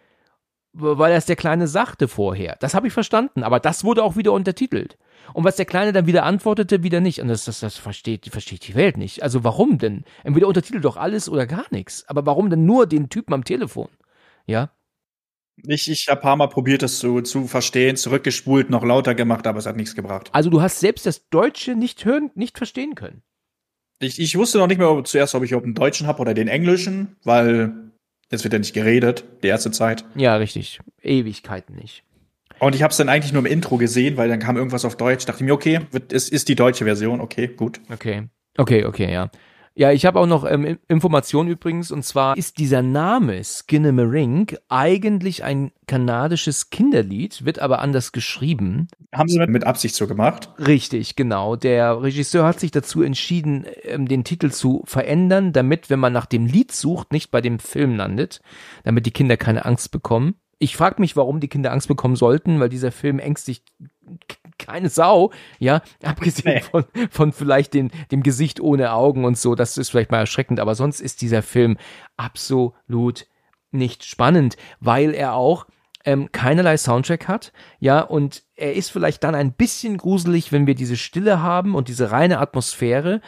[0.73, 2.57] weil das der Kleine sagte vorher.
[2.61, 4.97] Das habe ich verstanden, aber das wurde auch wieder untertitelt.
[5.33, 7.21] Und was der Kleine dann wieder antwortete, wieder nicht.
[7.21, 9.23] Und das, das, das versteht, versteht die Welt nicht.
[9.23, 10.05] Also warum denn?
[10.25, 12.09] Entweder untertitelt doch alles oder gar nichts.
[12.09, 13.89] Aber warum denn nur den Typen am Telefon?
[14.47, 14.71] Ja.
[15.65, 19.47] Ich, ich habe ein paar Mal probiert, das zu, zu verstehen, zurückgespult, noch lauter gemacht,
[19.47, 20.29] aber es hat nichts gebracht.
[20.33, 23.23] Also du hast selbst das Deutsche nicht hören, nicht verstehen können.
[23.99, 26.35] Ich, ich wusste noch nicht mehr ob, zuerst, ob ich überhaupt einen Deutschen habe oder
[26.35, 27.73] den Englischen, weil
[28.31, 30.05] jetzt wird ja nicht geredet, die erste Zeit.
[30.15, 30.81] Ja, richtig.
[31.03, 32.05] Ewigkeiten nicht.
[32.59, 34.97] Und ich habe es dann eigentlich nur im Intro gesehen, weil dann kam irgendwas auf
[34.97, 35.27] Deutsch.
[35.27, 35.81] Dachte ich mir, okay,
[36.11, 37.81] es ist die deutsche Version, okay, gut.
[37.93, 39.31] Okay, okay, okay, ja.
[39.79, 45.45] Ja, ich habe auch noch ähm, Informationen übrigens, und zwar ist dieser Name Skinnamarink eigentlich
[45.45, 48.89] ein kanadisches Kinderlied, wird aber anders geschrieben.
[49.15, 50.49] Haben sie mit Absicht so gemacht?
[50.59, 51.57] Richtig, genau.
[51.57, 56.25] Der Regisseur hat sich dazu entschieden, ähm, den Titel zu verändern, damit, wenn man nach
[56.25, 58.41] dem Lied sucht, nicht bei dem Film landet,
[58.85, 62.61] damit die Kinder keine Angst bekommen ich frage mich, warum die Kinder Angst bekommen sollten,
[62.61, 63.65] weil dieser Film ängstigt
[64.59, 66.61] keine Sau, ja, abgesehen nee.
[66.61, 70.61] von, von vielleicht den, dem Gesicht ohne Augen und so, das ist vielleicht mal erschreckend,
[70.61, 71.77] aber sonst ist dieser Film
[72.17, 73.27] absolut
[73.71, 75.67] nicht spannend, weil er auch
[76.05, 80.77] ähm, keinerlei Soundtrack hat, ja, und er ist vielleicht dann ein bisschen gruselig, wenn wir
[80.77, 83.21] diese Stille haben und diese reine Atmosphäre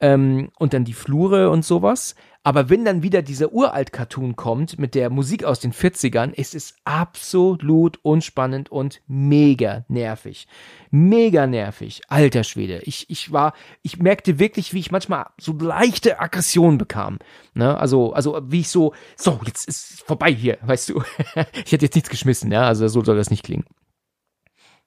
[0.00, 2.14] ähm, und dann die Flure und sowas,
[2.46, 6.76] Aber wenn dann wieder dieser Uralt-Cartoon kommt mit der Musik aus den 40ern, ist es
[6.84, 10.46] absolut unspannend und mega nervig.
[10.92, 12.02] Mega nervig.
[12.06, 12.82] Alter Schwede.
[12.84, 17.18] Ich, ich war, ich merkte wirklich, wie ich manchmal so leichte Aggression bekam.
[17.54, 17.76] Ne?
[17.76, 21.02] Also, also, wie ich so, so, jetzt ist vorbei hier, weißt du.
[21.64, 22.68] ich hätte jetzt nichts geschmissen, ja.
[22.68, 23.64] Also, so soll das nicht klingen.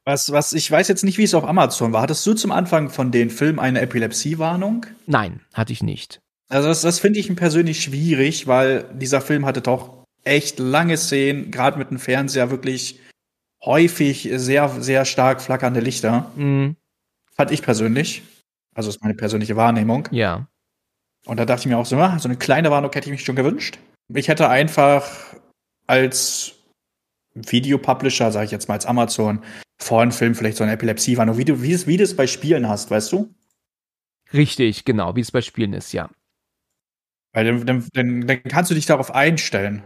[0.05, 2.03] Was, was, ich weiß jetzt nicht, wie es auf Amazon war.
[2.03, 4.86] Hattest du zum Anfang von den Filmen eine Epilepsie-Warnung?
[5.07, 6.22] Nein, hatte ich nicht.
[6.49, 11.51] Also das, das finde ich persönlich schwierig, weil dieser Film hatte doch echt lange Szenen,
[11.51, 12.99] gerade mit dem Fernseher wirklich
[13.63, 16.31] häufig sehr, sehr stark flackernde Lichter.
[16.35, 16.75] Mhm.
[17.31, 18.23] Fand ich persönlich.
[18.73, 20.07] Also ist meine persönliche Wahrnehmung.
[20.11, 20.47] Ja.
[21.25, 23.23] Und da dachte ich mir auch so, ah, so eine kleine Warnung hätte ich mich
[23.23, 23.77] schon gewünscht.
[24.13, 25.35] Ich hätte einfach
[25.85, 26.53] als
[27.35, 29.43] Videopublisher, sage ich jetzt mal als Amazon,
[29.77, 32.27] vor einem Film vielleicht so eine Epilepsie-Warnung, wie du, wie es, wie du es bei
[32.27, 33.33] Spielen hast, weißt du?
[34.33, 36.09] Richtig, genau, wie es bei Spielen ist, ja.
[37.34, 39.84] Weil dann, dann, dann, kannst du dich darauf einstellen.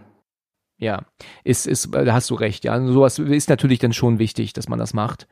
[0.77, 1.05] Ja,
[1.43, 2.79] ist, ist, da hast du recht, ja.
[2.85, 5.27] Sowas ist natürlich dann schon wichtig, dass man das macht.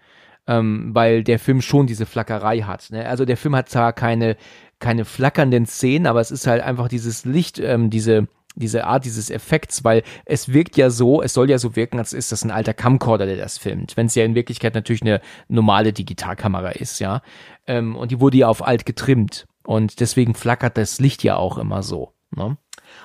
[0.47, 2.89] Ähm, weil der Film schon diese Flackerei hat.
[2.89, 3.07] Ne?
[3.07, 4.37] Also der Film hat zwar keine,
[4.79, 9.29] keine flackernden Szenen, aber es ist halt einfach dieses Licht, ähm, diese, diese Art dieses
[9.29, 12.51] Effekts, weil es wirkt ja so, es soll ja so wirken, als ist das ein
[12.51, 16.99] alter Camcorder, der das filmt, wenn es ja in Wirklichkeit natürlich eine normale Digitalkamera ist,
[16.99, 17.21] ja.
[17.67, 19.45] Ähm, und die wurde ja auf alt getrimmt.
[19.63, 22.13] Und deswegen flackert das Licht ja auch immer so.
[22.35, 22.57] Ne?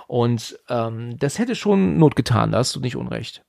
[0.07, 3.43] Und ähm, das hätte schon Not getan, da hast du nicht unrecht.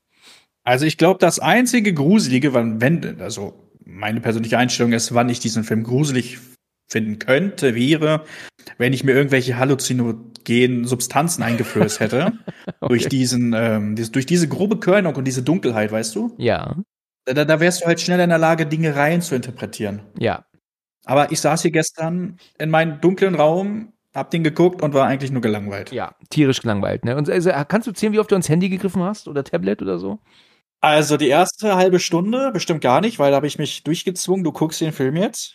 [0.64, 5.40] Also ich glaube, das einzige Gruselige, wann, wenn, also meine persönliche Einstellung ist, wann ich
[5.40, 6.38] diesen Film gruselig
[6.90, 8.24] finden könnte, wäre,
[8.76, 12.32] wenn ich mir irgendwelche halluzinogenen Substanzen eingeflößt hätte.
[12.66, 12.88] okay.
[12.88, 16.34] Durch diesen, ähm, durch diese grobe Körnung und diese Dunkelheit, weißt du?
[16.38, 16.76] Ja.
[17.24, 20.00] Da, da wärst du halt schnell in der Lage, Dinge rein zu interpretieren.
[20.18, 20.44] Ja,
[21.04, 25.30] aber ich saß hier gestern in meinem dunklen Raum, hab den geguckt und war eigentlich
[25.30, 25.92] nur gelangweilt.
[25.92, 27.04] Ja, tierisch gelangweilt.
[27.04, 27.16] Ne?
[27.16, 29.98] Und also, kannst du zählen, wie oft du ans Handy gegriffen hast oder Tablet oder
[29.98, 30.18] so?
[30.80, 34.52] Also die erste halbe Stunde bestimmt gar nicht, weil da habe ich mich durchgezwungen, du
[34.52, 35.54] guckst den Film jetzt.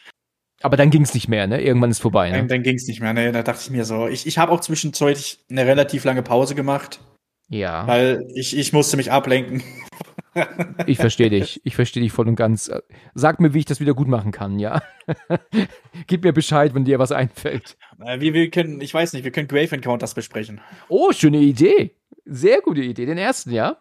[0.61, 1.61] Aber dann ging es nicht mehr, ne?
[1.61, 2.37] Irgendwann ist vorbei, ne?
[2.37, 3.31] Dann, dann ging es nicht mehr, ne?
[3.31, 4.07] Da dachte ich mir so.
[4.07, 6.99] Ich, ich habe auch zwischenzeitlich eine relativ lange Pause gemacht.
[7.49, 7.85] Ja.
[7.87, 9.63] Weil ich, ich musste mich ablenken
[10.85, 11.61] Ich verstehe dich.
[11.63, 12.71] Ich verstehe dich voll und ganz.
[13.13, 14.81] Sag mir, wie ich das wieder gut machen kann, ja?
[16.07, 17.77] Gib mir Bescheid, wenn dir was einfällt.
[17.97, 20.61] Wir, wir können, ich weiß nicht, wir können Grave Encounters besprechen.
[20.89, 21.95] Oh, schöne Idee.
[22.25, 23.05] Sehr gute Idee.
[23.05, 23.77] Den ersten, ja?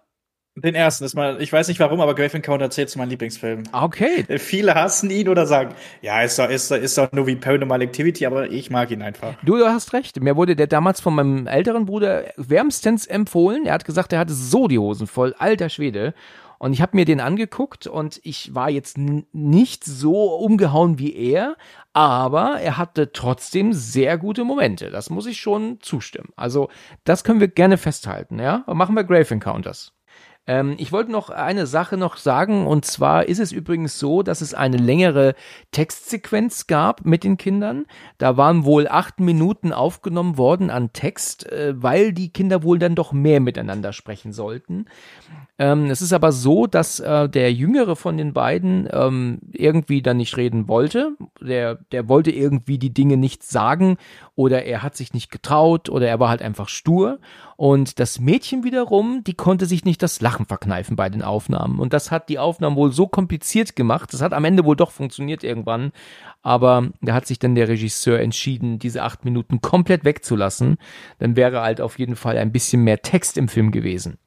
[0.54, 3.62] Den ersten ist mal, ich weiß nicht warum, aber Grave Encounter zählt zu meinem Lieblingsfilm.
[3.72, 4.26] Okay.
[4.28, 7.36] Äh, viele hassen ihn oder sagen, ja, ist doch, ist doch, ist doch nur wie
[7.36, 9.34] Paranormal Activity, aber ich mag ihn einfach.
[9.42, 10.20] Du, du hast recht.
[10.20, 13.64] Mir wurde der damals von meinem älteren Bruder wärmstens empfohlen.
[13.64, 15.34] Er hat gesagt, er hatte so die Hosen voll.
[15.38, 16.12] Alter Schwede.
[16.62, 21.56] Und ich habe mir den angeguckt und ich war jetzt nicht so umgehauen wie er,
[21.92, 24.90] aber er hatte trotzdem sehr gute Momente.
[24.90, 26.28] Das muss ich schon zustimmen.
[26.36, 26.68] Also
[27.02, 28.62] das können wir gerne festhalten, ja.
[28.68, 29.92] Machen wir Grave Encounters.
[30.46, 34.40] Ähm, ich wollte noch eine Sache noch sagen, und zwar ist es übrigens so, dass
[34.40, 35.34] es eine längere
[35.70, 37.86] Textsequenz gab mit den Kindern.
[38.18, 42.96] Da waren wohl acht Minuten aufgenommen worden an Text, äh, weil die Kinder wohl dann
[42.96, 44.86] doch mehr miteinander sprechen sollten.
[45.58, 50.16] Ähm, es ist aber so, dass äh, der Jüngere von den beiden ähm, irgendwie dann
[50.16, 51.16] nicht reden wollte.
[51.40, 53.96] Der, der wollte irgendwie die Dinge nicht sagen
[54.34, 57.20] oder er hat sich nicht getraut oder er war halt einfach stur.
[57.56, 61.78] Und das Mädchen wiederum, die konnte sich nicht das Lachen verkneifen bei den Aufnahmen.
[61.78, 64.12] Und das hat die Aufnahmen wohl so kompliziert gemacht.
[64.12, 65.92] Das hat am Ende wohl doch funktioniert irgendwann.
[66.42, 70.78] Aber da hat sich dann der Regisseur entschieden, diese acht Minuten komplett wegzulassen.
[71.18, 74.18] Dann wäre halt auf jeden Fall ein bisschen mehr Text im Film gewesen.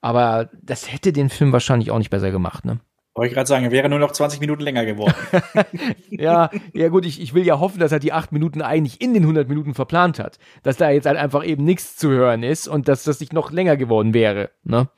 [0.00, 2.80] Aber das hätte den Film wahrscheinlich auch nicht besser gemacht, ne?
[3.16, 5.14] Wollte ich gerade sagen, er wäre nur noch 20 Minuten länger geworden.
[6.10, 9.14] ja, ja gut, ich, ich will ja hoffen, dass er die acht Minuten eigentlich in
[9.14, 10.40] den 100 Minuten verplant hat.
[10.64, 13.52] Dass da jetzt halt einfach eben nichts zu hören ist und dass das nicht noch
[13.52, 14.50] länger geworden wäre.
[14.64, 14.88] Ne?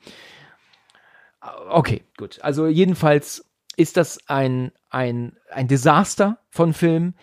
[1.70, 2.38] Okay, gut.
[2.42, 7.14] Also jedenfalls ist das ein, ein, ein Desaster von Film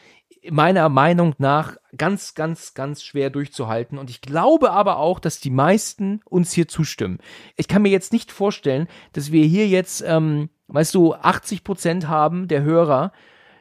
[0.49, 3.97] meiner Meinung nach ganz, ganz, ganz schwer durchzuhalten.
[3.97, 7.19] Und ich glaube aber auch, dass die meisten uns hier zustimmen.
[7.55, 12.07] Ich kann mir jetzt nicht vorstellen, dass wir hier jetzt, ähm, weißt du, 80 Prozent
[12.07, 13.13] haben der Hörer,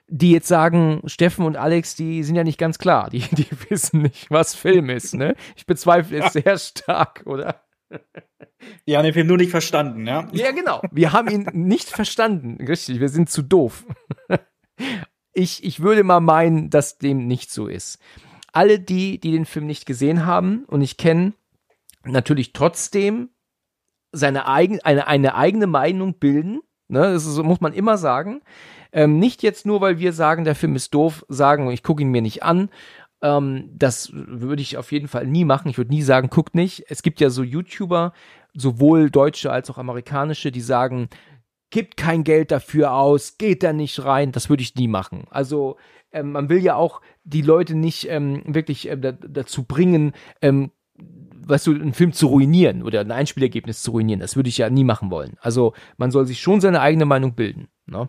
[0.09, 3.11] die jetzt sagen, Steffen und Alex, die sind ja nicht ganz klar.
[3.11, 5.37] Die, die wissen nicht, was Film ist, ne?
[5.57, 7.63] Ich bezweifle es sehr stark, oder?
[8.87, 10.29] Die haben den Film nur nicht verstanden, ja?
[10.33, 10.83] Ja, genau.
[10.91, 12.65] Wir haben ihn nicht verstanden.
[12.65, 13.85] Richtig, wir sind zu doof
[15.33, 17.99] ich, ich würde mal meinen, dass dem nicht so ist.
[18.53, 21.33] Alle die, die den Film nicht gesehen haben und ich kenne
[22.05, 23.31] natürlich trotzdem
[24.13, 26.61] seine eigen, eine, eine eigene Meinung bilden.
[26.89, 28.43] Ne, das ist, muss man immer sagen.
[28.93, 32.11] Ähm, nicht jetzt nur, weil wir sagen, der Film ist doof, sagen, ich gucke ihn
[32.11, 32.69] mir nicht an.
[33.23, 35.69] Ähm, das würde ich auf jeden Fall nie machen.
[35.69, 36.85] Ich würde nie sagen, guckt nicht.
[36.89, 38.13] Es gibt ja so YouTuber,
[38.55, 41.09] sowohl deutsche als auch amerikanische, die sagen,
[41.71, 44.33] gibt kein Geld dafür aus, geht da nicht rein.
[44.33, 45.25] Das würde ich nie machen.
[45.31, 45.77] Also
[46.13, 50.13] ähm, man will ja auch die Leute nicht ähm, wirklich äh, dazu bringen,
[50.43, 50.71] ähm,
[51.45, 54.21] weißt du, einen Film zu ruinieren oder ein Einspielergebnis zu ruinieren.
[54.21, 55.37] Das würde ich ja nie machen wollen.
[55.41, 57.69] Also man soll sich schon seine eigene Meinung bilden.
[57.87, 58.09] Ne?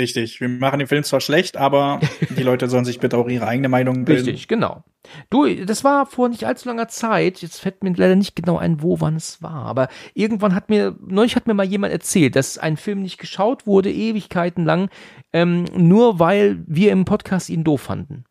[0.00, 0.40] Richtig.
[0.40, 3.68] Wir machen den Film zwar schlecht, aber die Leute sollen sich bitte auch ihre eigene
[3.68, 4.24] Meinung bilden.
[4.24, 4.82] Richtig, genau.
[5.28, 7.42] Du, das war vor nicht allzu langer Zeit.
[7.42, 9.66] Jetzt fällt mir leider nicht genau ein, wo, wann es war.
[9.66, 13.66] Aber irgendwann hat mir, neulich hat mir mal jemand erzählt, dass ein Film nicht geschaut
[13.66, 14.88] wurde, Ewigkeiten lang,
[15.34, 18.24] ähm, nur weil wir im Podcast ihn doof fanden.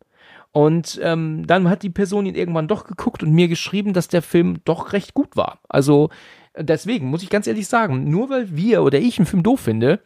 [0.52, 4.22] Und ähm, dann hat die Person ihn irgendwann doch geguckt und mir geschrieben, dass der
[4.22, 5.60] Film doch recht gut war.
[5.68, 6.10] Also
[6.58, 10.00] deswegen muss ich ganz ehrlich sagen, nur weil wir oder ich einen Film doof finde,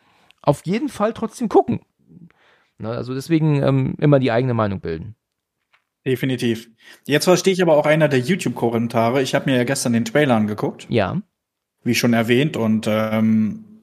[0.45, 1.81] auf jeden Fall trotzdem gucken.
[2.79, 5.17] Na, also deswegen ähm, immer die eigene Meinung bilden.
[6.07, 6.69] Definitiv.
[7.07, 9.23] Jetzt verstehe ich aber auch einer der YouTube-Kommentare.
[9.23, 10.87] Ich habe mir ja gestern den Trailer angeguckt.
[10.91, 11.23] Ja.
[11.83, 12.57] Wie schon erwähnt.
[12.57, 13.83] Und ähm,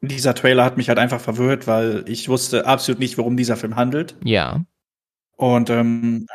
[0.00, 3.76] dieser Trailer hat mich halt einfach verwirrt, weil ich wusste absolut nicht, worum dieser Film
[3.76, 4.16] handelt.
[4.24, 4.64] Ja.
[5.36, 6.26] Und ähm,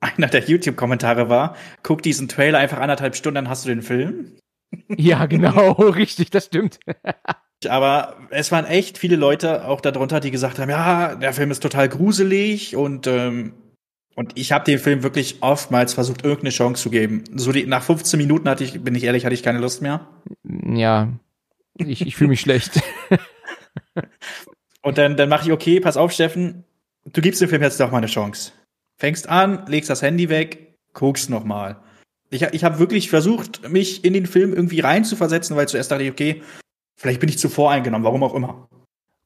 [0.00, 4.32] einer der YouTube-Kommentare war, guck diesen Trailer einfach anderthalb Stunden, dann hast du den Film.
[4.96, 6.78] Ja, genau, richtig, das stimmt.
[7.70, 11.62] Aber es waren echt viele Leute auch darunter, die gesagt haben, ja, der Film ist
[11.62, 13.54] total gruselig und ähm,
[14.16, 17.24] und ich habe dem Film wirklich oftmals versucht, irgendeine Chance zu geben.
[17.34, 20.08] So die, nach 15 Minuten hatte ich, bin ich ehrlich, hatte ich keine Lust mehr.
[20.44, 21.08] Ja,
[21.76, 22.80] ich, ich fühle mich schlecht.
[24.82, 26.64] und dann, dann mache ich, okay, pass auf, Steffen,
[27.12, 28.52] du gibst dem Film jetzt doch mal eine Chance.
[28.96, 31.82] Fängst an, legst das Handy weg, guckst noch mal.
[32.30, 36.10] Ich, ich habe wirklich versucht, mich in den Film irgendwie reinzuversetzen, weil zuerst dachte ich,
[36.10, 36.42] okay,
[36.96, 38.68] vielleicht bin ich zu voreingenommen, warum auch immer.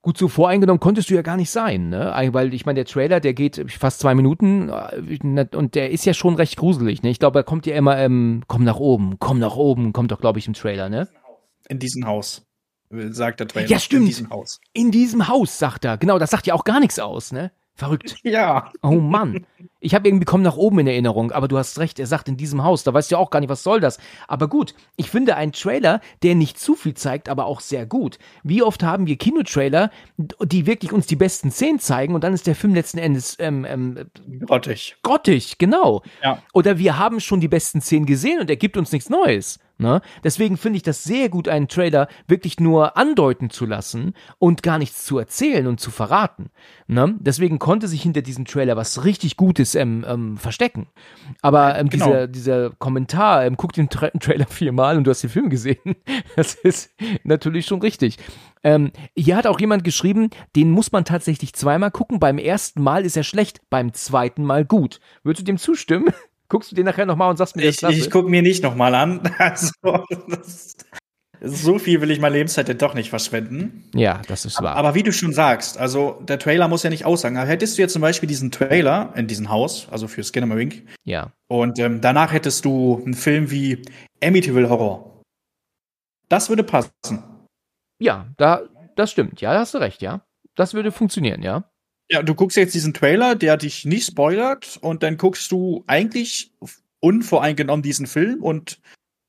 [0.01, 2.13] Gut, so voreingenommen konntest du ja gar nicht sein, ne?
[2.31, 6.15] Weil ich meine, der Trailer, der geht fast zwei Minuten äh, und der ist ja
[6.15, 7.11] schon recht gruselig, ne?
[7.11, 10.21] Ich glaube, er kommt ja immer, ähm, komm nach oben, komm nach oben, kommt doch,
[10.21, 11.09] glaube ich, im Trailer, ne?
[11.69, 12.47] In diesem Haus,
[12.91, 13.69] sagt der Trailer.
[13.69, 14.03] Ja, stimmt.
[14.03, 14.61] In diesem Haus.
[14.73, 15.99] In diesem Haus, sagt er.
[15.99, 17.51] Genau, das sagt ja auch gar nichts aus, ne?
[17.75, 18.17] Verrückt.
[18.25, 18.73] Ja.
[18.83, 19.47] Oh Mann.
[19.81, 22.37] Ich habe irgendwie komm nach oben in Erinnerung, aber du hast recht, er sagt in
[22.37, 23.99] diesem Haus, da weißt du ja auch gar nicht, was soll das.
[24.27, 28.19] Aber gut, ich finde einen Trailer, der nicht zu viel zeigt, aber auch sehr gut.
[28.43, 32.47] Wie oft haben wir Kinotrailer, die wirklich uns die besten Szenen zeigen und dann ist
[32.47, 34.11] der Film letzten Endes ähm, ähm,
[34.47, 34.97] grottig.
[35.03, 36.03] Grottig, genau.
[36.23, 36.43] Ja.
[36.53, 39.61] Oder wir haben schon die besten Szenen gesehen und er gibt uns nichts Neues.
[39.81, 40.03] Ne?
[40.25, 44.77] Deswegen finde ich das sehr gut, einen Trailer wirklich nur andeuten zu lassen und gar
[44.79, 46.51] nichts zu erzählen und zu verraten.
[46.89, 47.15] Ne?
[47.21, 50.87] Deswegen konnte sich hinter diesem Trailer was richtig Gutes ähm, ähm, verstecken.
[51.43, 52.07] Aber ähm, genau.
[52.07, 55.97] dieser, dieser Kommentar, ähm, guck den Tra Trailer viermal und du hast den Film gesehen,
[56.37, 56.91] das ist
[57.25, 58.19] natürlich schon richtig.
[58.65, 62.19] Ähm, hier hat auch jemand geschrieben, den muss man tatsächlich zweimal gucken.
[62.19, 65.01] Beim ersten Mal ist er schlecht, beim zweiten Mal gut.
[65.23, 66.09] Würdest du dem zustimmen?
[66.49, 69.21] Guckst du den nachher nochmal und sagst mir, ich, ich gucke mir nicht nochmal an.
[69.39, 69.71] Also,
[70.29, 70.77] das,
[71.41, 73.85] so viel will ich meine Lebenszeit denn doch nicht verschwenden.
[73.95, 74.77] Ja, das ist wahr.
[74.77, 77.37] Aber wie du schon sagst, also der Trailer muss ja nicht aussagen.
[77.37, 81.33] Hättest du jetzt zum Beispiel diesen Trailer in diesem Haus, also für Skinnamarink, ja.
[81.49, 83.83] und ähm, danach hättest du einen Film wie
[84.23, 85.23] Amityville Horror.
[86.29, 87.23] Das würde passen.
[88.01, 88.63] Ja, da,
[88.97, 89.41] das stimmt.
[89.41, 90.23] Ja, da hast du recht, ja.
[90.55, 91.65] Das würde funktionieren, ja.
[92.11, 96.53] Ja, du guckst jetzt diesen Trailer, der dich nicht spoilert, und dann guckst du eigentlich
[97.01, 98.81] unvoreingenommen diesen Film und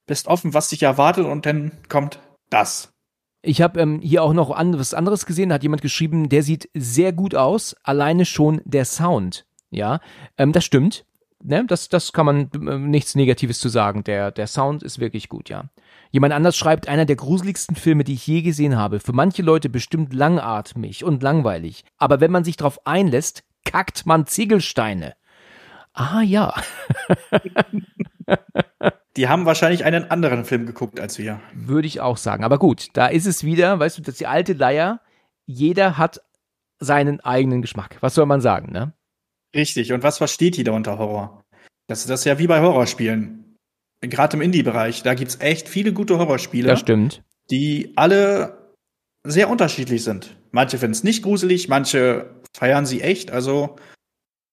[0.10, 2.92] bist offen, was dich erwartet, und dann kommt das.
[3.42, 6.44] Ich habe ähm, hier auch noch an, was anderes gesehen, da hat jemand geschrieben, der
[6.44, 9.46] sieht sehr gut aus, alleine schon der Sound.
[9.70, 10.00] Ja,
[10.38, 11.06] ähm, das stimmt.
[11.42, 11.64] Ne?
[11.66, 14.04] Das, das kann man äh, nichts Negatives zu sagen.
[14.04, 15.70] Der, der Sound ist wirklich gut, ja.
[16.12, 19.00] Jemand anders schreibt, einer der gruseligsten Filme, die ich je gesehen habe.
[19.00, 21.86] Für manche Leute bestimmt langatmig und langweilig.
[21.98, 25.14] Aber wenn man sich darauf einlässt, kackt man Ziegelsteine.
[25.94, 26.54] Ah ja.
[29.18, 31.42] Die haben wahrscheinlich einen anderen Film geguckt als wir.
[31.54, 32.44] Würde ich auch sagen.
[32.44, 35.02] Aber gut, da ist es wieder, weißt du, das ist die alte Leier.
[35.46, 36.22] Jeder hat
[36.80, 37.98] seinen eigenen Geschmack.
[38.02, 38.94] Was soll man sagen, ne?
[39.54, 39.92] Richtig.
[39.92, 41.44] Und was versteht jeder unter Horror?
[41.88, 43.40] Das, das ist ja wie bei Horrorspielen
[44.02, 46.68] gerade im Indie-Bereich, da gibt's echt viele gute Horrorspiele.
[46.68, 47.24] Das stimmt.
[47.52, 48.76] Die alle
[49.26, 50.38] sehr unterschiedlich sind.
[50.52, 53.32] Manche finden es nicht gruselig, manche feiern sie echt.
[53.32, 53.76] Also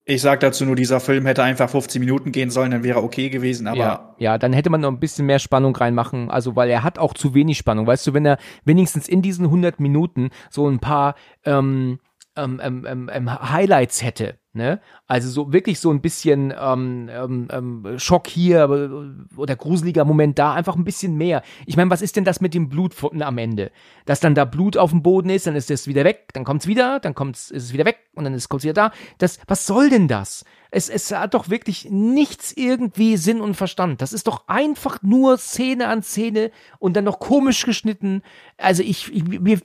[0.08, 3.28] ich sag dazu nur, dieser Film hätte einfach 15 Minuten gehen sollen, dann wäre okay
[3.28, 3.78] gewesen, aber.
[3.78, 6.30] Ja, ja, dann hätte man noch ein bisschen mehr Spannung reinmachen.
[6.30, 7.88] Also, weil er hat auch zu wenig Spannung.
[7.88, 11.98] Weißt du, wenn er wenigstens in diesen 100 Minuten so ein paar ähm,
[12.36, 14.80] ähm, ähm, ähm, ähm Highlights hätte, Ne?
[15.06, 20.38] Also so wirklich so ein bisschen ähm, ähm, ähm, Schock hier äh, oder gruseliger Moment
[20.38, 21.42] da, einfach ein bisschen mehr.
[21.66, 23.70] Ich meine, was ist denn das mit dem Blut am Ende?
[24.06, 26.62] Dass dann da Blut auf dem Boden ist, dann ist es wieder weg, dann kommt
[26.62, 28.92] es wieder, dann kommt's, ist es wieder weg und dann ist es wieder da.
[29.18, 30.44] Das, was soll denn das?
[30.70, 34.02] Es, es hat doch wirklich nichts irgendwie Sinn und Verstand.
[34.02, 38.22] Das ist doch einfach nur Szene an Szene und dann noch komisch geschnitten.
[38.56, 39.60] Also ich, ich mir,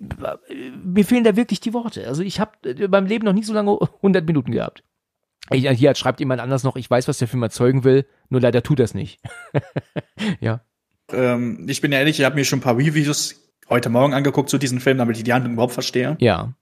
[0.83, 2.07] mir fehlen da wirklich die Worte.
[2.07, 4.80] Also ich habe beim Leben noch nie so lange 100 Minuten gehabt.
[5.49, 8.63] Ich, hier schreibt jemand anders noch, ich weiß, was der Film erzeugen will, nur leider
[8.63, 9.19] tut das nicht.
[10.39, 10.61] ja.
[11.11, 14.57] Ähm, ich bin ehrlich, ich habe mir schon ein paar Reviews heute Morgen angeguckt zu
[14.57, 16.15] diesem Film, damit ich die Handlung überhaupt verstehe.
[16.19, 16.53] Ja.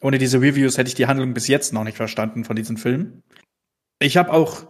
[0.00, 3.22] Ohne diese Reviews hätte ich die Handlung bis jetzt noch nicht verstanden von diesem Film.
[3.98, 4.64] Ich habe auch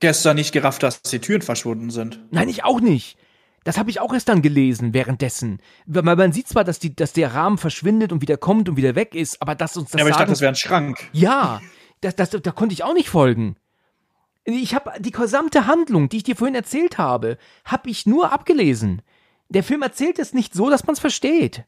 [0.00, 2.20] gestern nicht gerafft, dass die Türen verschwunden sind.
[2.30, 3.16] Nein, ich auch nicht.
[3.64, 5.60] Das habe ich auch erst dann gelesen währenddessen.
[5.86, 8.96] Weil man sieht zwar, dass, die, dass der Rahmen verschwindet und wieder kommt und wieder
[8.96, 10.00] weg ist, aber dass uns das.
[10.00, 11.08] Ja, aber ich dachte, das wäre ein Schrank.
[11.12, 11.60] Ja,
[12.02, 13.56] das, das, da konnte ich auch nicht folgen.
[14.44, 19.02] Ich habe die gesamte Handlung, die ich dir vorhin erzählt habe, habe ich nur abgelesen.
[19.48, 21.64] Der Film erzählt es nicht so, dass man es versteht.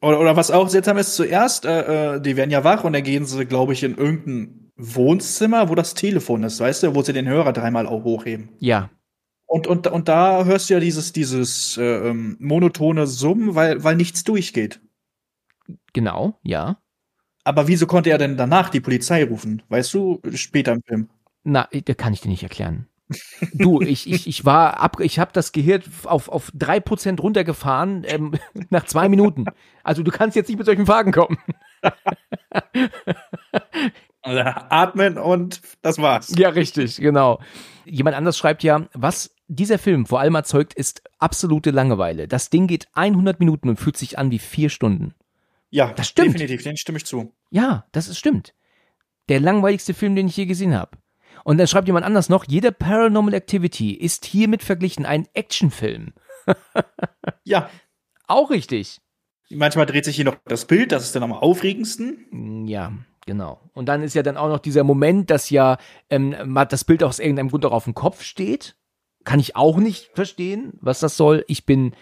[0.00, 3.02] Oder, oder was auch seltsam ist, zuerst, äh, äh, die werden ja wach und dann
[3.02, 7.12] gehen sie, glaube ich, in irgendein Wohnzimmer, wo das Telefon ist, weißt du, wo sie
[7.12, 8.48] den Hörer dreimal auch hochheben.
[8.60, 8.88] Ja.
[9.44, 13.96] Und, und, und da hörst du ja dieses, dieses äh, ähm, monotone Summen, weil, weil
[13.96, 14.80] nichts durchgeht.
[15.92, 16.80] Genau, ja.
[17.44, 19.62] Aber wieso konnte er denn danach die Polizei rufen?
[19.68, 21.08] Weißt du, später im Film?
[21.42, 22.86] Na, da kann ich dir nicht erklären.
[23.54, 28.04] du, ich, ich, ich war ab, ich habe das Gehirn auf, auf drei Prozent runtergefahren
[28.06, 28.34] ähm,
[28.70, 29.46] nach zwei Minuten.
[29.82, 31.38] Also du kannst jetzt nicht mit solchen Fragen kommen.
[34.22, 36.34] Atmen und das war's.
[36.36, 37.40] Ja, richtig, genau.
[37.84, 42.28] Jemand anders schreibt ja, was dieser Film vor allem erzeugt, ist absolute Langeweile.
[42.28, 45.14] Das Ding geht 100 Minuten und fühlt sich an wie vier Stunden.
[45.70, 46.34] Ja, das stimmt.
[46.34, 47.32] Definitiv, den stimme ich zu.
[47.50, 48.54] Ja, das ist stimmt.
[49.28, 50.98] Der langweiligste Film, den ich je gesehen habe.
[51.44, 56.12] Und dann schreibt jemand anders noch, jede Paranormal Activity ist hiermit verglichen ein Actionfilm.
[57.44, 57.70] ja.
[58.26, 59.00] Auch richtig.
[59.50, 62.26] Manchmal dreht sich hier noch das Bild, das ist dann am aufregendsten.
[62.30, 62.92] Mm, ja,
[63.26, 63.60] genau.
[63.72, 66.36] Und dann ist ja dann auch noch dieser Moment, dass ja ähm,
[66.68, 68.76] das Bild aus irgendeinem Grund auch auf dem Kopf steht.
[69.24, 71.44] Kann ich auch nicht verstehen, was das soll.
[71.48, 71.94] Ich bin,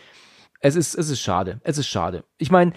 [0.60, 1.60] es ist, es ist schade.
[1.64, 2.24] Es ist schade.
[2.36, 2.72] Ich meine,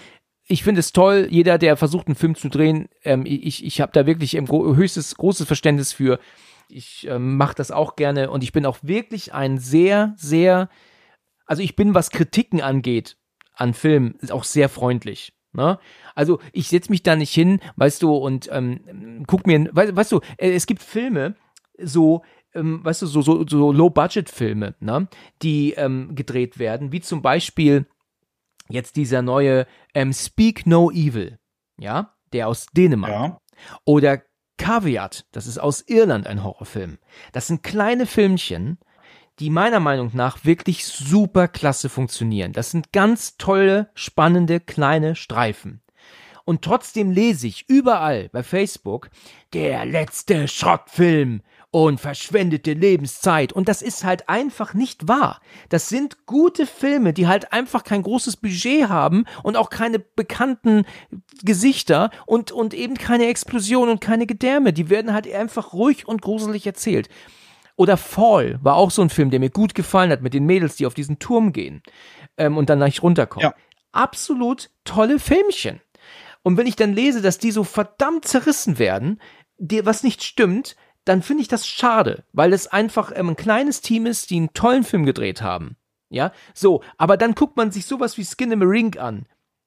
[0.52, 3.94] ich finde es toll, jeder, der versucht, einen Film zu drehen, ähm, ich, ich habe
[3.94, 6.20] da wirklich ein höchstes, großes Verständnis für.
[6.68, 10.70] Ich ähm, mache das auch gerne und ich bin auch wirklich ein sehr, sehr,
[11.46, 13.18] also ich bin, was Kritiken angeht
[13.54, 15.34] an Filmen, auch sehr freundlich.
[15.54, 15.80] Ne?
[16.16, 20.12] Also ich setze mich da nicht hin, weißt du, und ähm, guck mir, weißt, weißt
[20.12, 21.36] du, äh, es gibt Filme,
[21.78, 22.24] so,
[22.54, 25.08] ähm, weißt du, so, so, so Low-Budget-Filme, ne?
[25.42, 27.86] die ähm, gedreht werden, wie zum Beispiel
[28.72, 31.40] jetzt dieser neue ähm, Speak No Evil,
[31.78, 33.12] ja, der aus Dänemark.
[33.12, 33.38] Ja.
[33.86, 34.22] Oder
[34.58, 37.00] Caveat, das ist aus Irland ein Horrorfilm.
[37.32, 38.78] Das sind kleine Filmchen,
[39.40, 42.54] die meiner Meinung nach wirklich super klasse funktionieren.
[42.54, 45.82] Das sind ganz tolle, spannende, kleine Streifen.
[46.46, 49.10] Und trotzdem lese ich überall bei Facebook,
[49.54, 51.42] der letzte Schrottfilm
[51.72, 53.54] und verschwendete Lebenszeit.
[53.54, 55.40] Und das ist halt einfach nicht wahr.
[55.70, 60.86] Das sind gute Filme, die halt einfach kein großes Budget haben und auch keine bekannten
[61.44, 64.74] Gesichter und, und eben keine Explosion und keine Gedärme.
[64.74, 67.08] Die werden halt einfach ruhig und gruselig erzählt.
[67.78, 70.76] Oder Fall war auch so ein Film, der mir gut gefallen hat mit den Mädels,
[70.76, 71.82] die auf diesen Turm gehen
[72.38, 73.50] ähm, und dann nicht runterkommen.
[73.50, 73.56] Ja.
[73.94, 75.80] Absolut tolle Filmchen.
[76.44, 79.22] Und wenn ich dann lese, dass die so verdammt zerrissen werden,
[79.58, 80.76] die, was nicht stimmt,
[81.06, 84.54] dann finde ich das schade, weil es einfach ähm, ein kleines Team ist, die einen
[84.54, 85.76] tollen Film gedreht haben.
[86.10, 89.26] Ja, so, aber dann guckt man sich sowas wie Skin in a Ring an.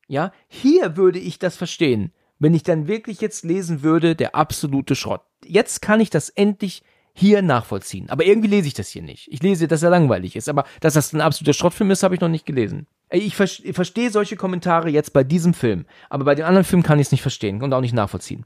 [0.08, 4.94] Ja, hier würde ich das verstehen, wenn ich dann wirklich jetzt lesen würde, der absolute
[4.94, 5.22] Schrott.
[5.44, 6.82] Jetzt kann ich das endlich
[7.14, 8.10] hier nachvollziehen.
[8.10, 9.28] Aber irgendwie lese ich das hier nicht.
[9.32, 12.20] Ich lese, dass er langweilig ist, aber dass das ein absoluter Schrottfilm ist, habe ich
[12.20, 12.86] noch nicht gelesen.
[13.10, 17.06] Ich verstehe solche Kommentare jetzt bei diesem Film, aber bei den anderen Filmen kann ich
[17.06, 18.44] es nicht verstehen und auch nicht nachvollziehen.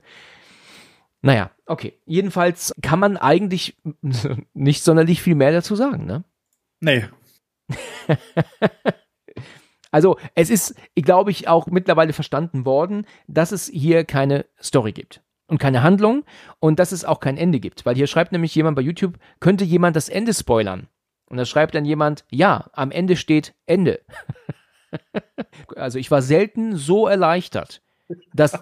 [1.22, 1.98] Naja, okay.
[2.06, 3.76] Jedenfalls kann man eigentlich
[4.54, 6.24] nicht sonderlich viel mehr dazu sagen, ne?
[6.80, 7.06] Nee.
[9.90, 15.22] also, es ist, glaube ich, auch mittlerweile verstanden worden, dass es hier keine Story gibt
[15.48, 16.24] und keine Handlung
[16.60, 17.84] und dass es auch kein Ende gibt.
[17.84, 20.88] Weil hier schreibt nämlich jemand bei YouTube, könnte jemand das Ende spoilern?
[21.26, 24.00] Und da schreibt dann jemand, ja, am Ende steht Ende.
[25.76, 27.82] also ich war selten so erleichtert,
[28.32, 28.58] das,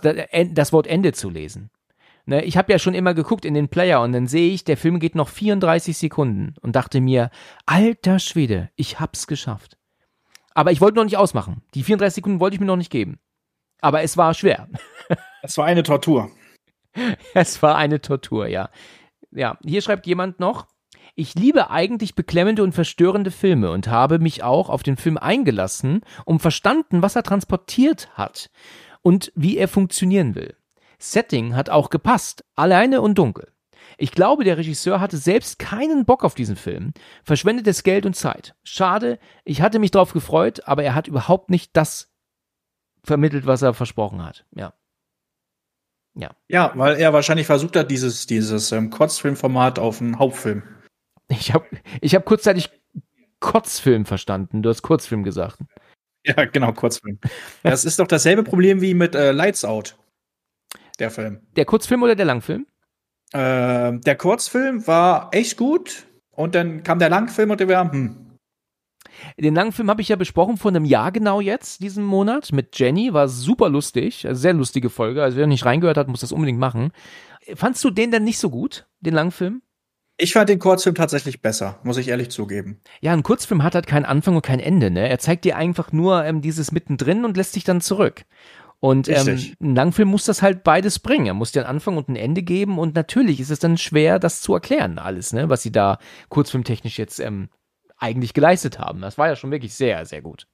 [0.51, 1.71] das Wort Ende zu lesen.
[2.29, 4.77] Ne, ich habe ja schon immer geguckt in den Player und dann sehe ich, der
[4.77, 7.31] Film geht noch 34 Sekunden und dachte mir,
[7.67, 9.79] alter Schwede, ich hab's geschafft.
[10.53, 11.63] Aber ich wollte noch nicht ausmachen.
[11.75, 13.21] Die 34 Sekunden wollte ich mir noch nicht geben.
[13.81, 14.69] Aber es war schwer.
[15.43, 16.29] Es war eine Tortur.
[17.35, 18.71] es war eine Tortur, ja.
[19.31, 20.67] Ja, hier schreibt jemand noch,
[21.15, 26.01] ich liebe eigentlich beklemmende und verstörende Filme und habe mich auch auf den Film eingelassen,
[26.25, 28.51] um verstanden, was er transportiert hat
[29.03, 30.57] und wie er funktionieren will.
[30.99, 33.53] Setting hat auch gepasst, alleine und dunkel.
[33.99, 36.93] Ich glaube, der Regisseur hatte selbst keinen Bock auf diesen Film,
[37.25, 38.55] verschwendet es Geld und Zeit.
[38.63, 42.11] Schade, ich hatte mich darauf gefreut, aber er hat überhaupt nicht das
[43.05, 44.45] vermittelt, was er versprochen hat.
[44.55, 44.75] Ja.
[46.15, 46.31] Ja.
[46.49, 50.63] Ja, weil er wahrscheinlich versucht hat, dieses, dieses ähm, Kurzfilmformat auf einen Hauptfilm.
[51.29, 51.67] Ich habe
[52.01, 52.71] ich hab kurzzeitig
[53.41, 54.63] Kurzfilm verstanden.
[54.63, 55.59] Du hast Kurzfilm gesagt.
[56.25, 57.19] Ja, genau, Kurzfilm.
[57.63, 59.97] Das ist doch dasselbe Problem wie mit äh, Lights Out.
[60.99, 61.41] Der Film.
[61.57, 62.67] Der Kurzfilm oder der Langfilm?
[63.33, 68.27] Äh, der Kurzfilm war echt gut und dann kam der Langfilm und der war, hm,
[69.39, 72.79] den langen Film habe ich ja besprochen vor einem Jahr genau jetzt, diesen Monat, mit
[72.79, 73.13] Jenny.
[73.13, 75.23] War super lustig, also sehr lustige Folge.
[75.23, 76.93] Also wer nicht reingehört hat, muss das unbedingt machen.
[77.55, 79.63] Fandst du den denn nicht so gut, den langen Film?
[80.19, 82.81] Ich fand den Kurzfilm tatsächlich besser, muss ich ehrlich zugeben.
[83.03, 85.09] Ja, ein Kurzfilm hat halt keinen Anfang und kein Ende, ne?
[85.09, 88.25] Er zeigt dir einfach nur ähm, dieses mittendrin und lässt dich dann zurück.
[88.87, 91.27] Und ähm, ein Langfilm muss das halt beides bringen.
[91.27, 94.21] Er muss dir einen Anfang und ein Ende geben und natürlich ist es dann schwer,
[94.21, 97.49] das zu erklären, alles, ne, was sie da kurzfilmtechnisch jetzt ähm,
[97.97, 99.01] eigentlich geleistet haben.
[99.01, 100.47] Das war ja schon wirklich sehr, sehr gut.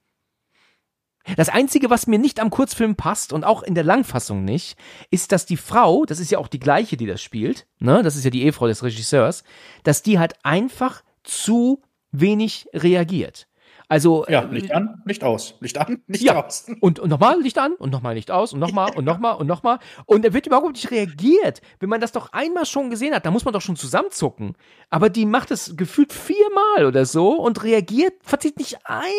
[1.36, 4.78] Das Einzige, was mir nicht am Kurzfilm passt und auch in der Langfassung nicht,
[5.10, 8.16] ist, dass die Frau, das ist ja auch die gleiche, die das spielt, ne, das
[8.16, 9.44] ist ja die Ehefrau des Regisseurs,
[9.82, 13.46] dass die halt einfach zu wenig reagiert.
[13.92, 16.42] Also ja, Licht äh, an, Licht aus, Licht an, Licht ja.
[16.42, 16.64] aus.
[16.80, 19.80] Und, und nochmal Licht an und nochmal Licht aus und nochmal und nochmal und nochmal.
[20.06, 21.60] Und er wird überhaupt nicht reagiert.
[21.78, 24.56] Wenn man das doch einmal schon gesehen hat, dann muss man doch schon zusammenzucken.
[24.88, 29.10] Aber die macht es gefühlt viermal oder so und reagiert, verzieht nicht eine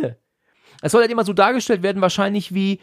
[0.00, 0.16] Miene.
[0.80, 2.80] Es soll halt immer so dargestellt werden, wahrscheinlich wie,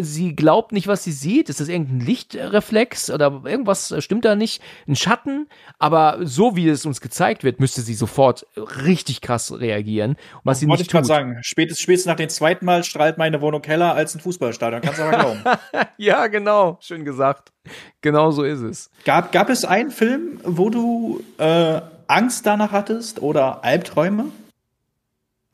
[0.00, 1.48] sie glaubt nicht, was sie sieht.
[1.48, 4.62] Ist das irgendein Lichtreflex oder irgendwas stimmt da nicht?
[4.88, 5.48] Ein Schatten?
[5.78, 10.16] Aber so wie es uns gezeigt wird, müsste sie sofort richtig krass reagieren.
[10.44, 13.40] Was sie Wollte nicht ich gerade sagen, spätestens, spätestens nach dem zweiten Mal strahlt meine
[13.40, 14.80] Wohnung heller als ein Fußballstadion.
[14.80, 15.40] Kannst du aber glauben.
[15.98, 16.78] ja, genau.
[16.80, 17.52] Schön gesagt.
[18.00, 18.90] Genau so ist es.
[19.04, 24.26] Gab, gab es einen Film, wo du äh, Angst danach hattest oder Albträume?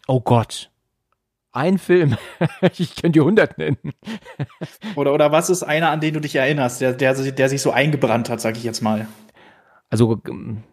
[0.07, 0.72] Oh Gott.
[1.53, 2.17] Ein Film.
[2.79, 3.77] ich könnte dir 100 nennen.
[4.97, 7.71] oder, oder was ist einer, an den du dich erinnerst, der, der, der sich so
[7.71, 9.07] eingebrannt hat, sag ich jetzt mal?
[9.91, 10.19] Also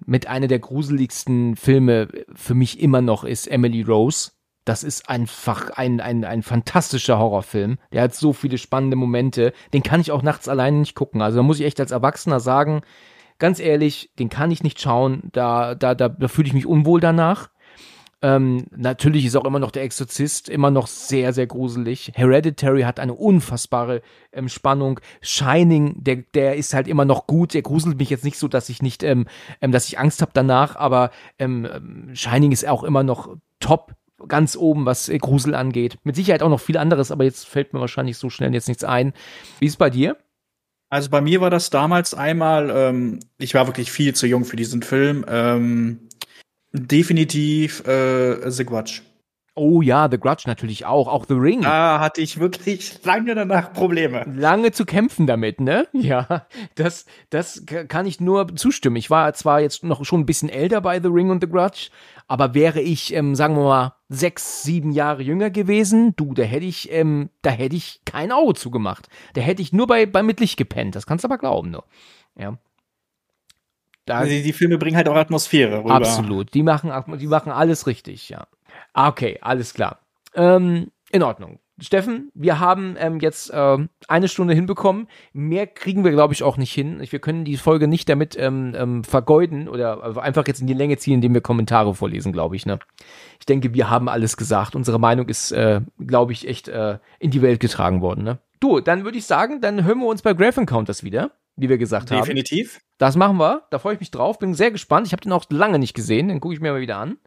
[0.06, 4.32] mit einer der gruseligsten Filme für mich immer noch ist Emily Rose.
[4.64, 7.80] Das ist einfach ein, ein, ein fantastischer Horrorfilm.
[7.92, 9.52] Der hat so viele spannende Momente.
[9.74, 11.22] Den kann ich auch nachts alleine nicht gucken.
[11.22, 12.82] Also da muss ich echt als Erwachsener sagen,
[13.40, 15.24] ganz ehrlich, den kann ich nicht schauen.
[15.34, 17.50] Da, da, da, da fühle ich mich unwohl danach.
[18.22, 22.12] Ähm, natürlich ist auch immer noch der Exorzist immer noch sehr, sehr gruselig.
[22.16, 24.02] Hereditary hat eine unfassbare
[24.34, 25.00] ähm, Spannung.
[25.22, 27.54] Shining, der, der ist halt immer noch gut.
[27.54, 29.28] Der gruselt mich jetzt nicht so, dass ich nicht, ähm,
[29.62, 33.96] ähm, dass ich Angst habe danach, aber ähm, ähm, Shining ist auch immer noch top
[34.28, 35.98] ganz oben, was äh, Grusel angeht.
[36.04, 38.84] Mit Sicherheit auch noch viel anderes, aber jetzt fällt mir wahrscheinlich so schnell jetzt nichts
[38.84, 39.14] ein.
[39.60, 40.18] Wie ist bei dir?
[40.90, 44.56] Also bei mir war das damals einmal, ähm, ich war wirklich viel zu jung für
[44.56, 45.24] diesen Film.
[46.74, 49.02] Definitiv äh, The Grudge.
[49.56, 51.64] Oh ja, The Grudge natürlich auch, auch The Ring.
[51.64, 54.24] Da hatte ich wirklich lange danach Probleme.
[54.34, 55.86] Lange zu kämpfen damit, ne?
[55.94, 56.46] Ja,
[56.76, 58.96] das, das kann ich nur zustimmen.
[58.96, 61.90] Ich war zwar jetzt noch schon ein bisschen älter bei The Ring und The Grudge,
[62.28, 66.66] aber wäre ich, ähm, sagen wir mal, sechs, sieben Jahre jünger gewesen, du, da hätte
[66.66, 69.10] ich, ähm, da hätte ich kein Auge zugemacht.
[69.34, 70.96] Da hätte ich nur bei, bei Mitlicht gepennt.
[70.96, 71.84] Das kannst du aber glauben, nur.
[72.38, 72.58] Ja.
[74.10, 75.94] Da die, die, Filme bringen halt auch Atmosphäre rüber.
[75.94, 76.54] Absolut.
[76.56, 78.48] Die machen, die machen alles richtig, ja.
[78.94, 80.00] Ah, okay, alles klar.
[80.34, 81.60] Ähm, in Ordnung.
[81.80, 85.08] Steffen, wir haben ähm, jetzt äh, eine Stunde hinbekommen.
[85.32, 87.02] Mehr kriegen wir, glaube ich, auch nicht hin.
[87.08, 90.98] Wir können die Folge nicht damit ähm, ähm, vergeuden oder einfach jetzt in die Länge
[90.98, 92.66] ziehen, indem wir Kommentare vorlesen, glaube ich.
[92.66, 92.80] Ne?
[93.40, 94.76] Ich denke, wir haben alles gesagt.
[94.76, 98.24] Unsere Meinung ist, äh, glaube ich, echt äh, in die Welt getragen worden.
[98.24, 98.40] Ne?
[98.60, 101.78] Du, dann würde ich sagen, dann hören wir uns bei Graph Encounters wieder wie wir
[101.78, 102.22] gesagt haben.
[102.22, 102.82] Definitiv.
[102.98, 103.64] Das machen wir.
[103.72, 104.40] Da freue ich mich drauf.
[104.40, 105.08] Bin sehr gespannt.
[105.08, 106.28] Ich habe den auch lange nicht gesehen.
[106.28, 107.18] Den gucke ich mir mal wieder an.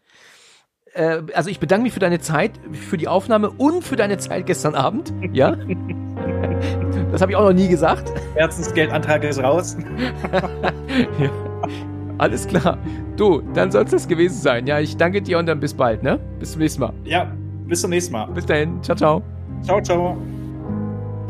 [0.95, 4.47] Äh, also ich bedanke mich für deine Zeit, für die Aufnahme und für deine Zeit
[4.47, 5.13] gestern Abend.
[5.33, 5.57] Ja.
[7.11, 8.13] das habe ich auch noch nie gesagt.
[8.35, 9.77] Herzensgeldantrag ist raus.
[11.19, 11.31] ja.
[12.19, 12.79] Alles klar.
[13.17, 14.67] Du, dann soll es das gewesen sein.
[14.67, 16.21] Ja, ich danke dir und dann bis bald, ne?
[16.39, 16.93] Bis zum nächsten Mal.
[17.05, 17.33] Ja,
[17.67, 18.27] bis zum nächsten Mal.
[18.27, 18.83] Bis dahin.
[18.83, 19.23] Ciao, ciao.
[19.63, 20.32] Ciao, ciao.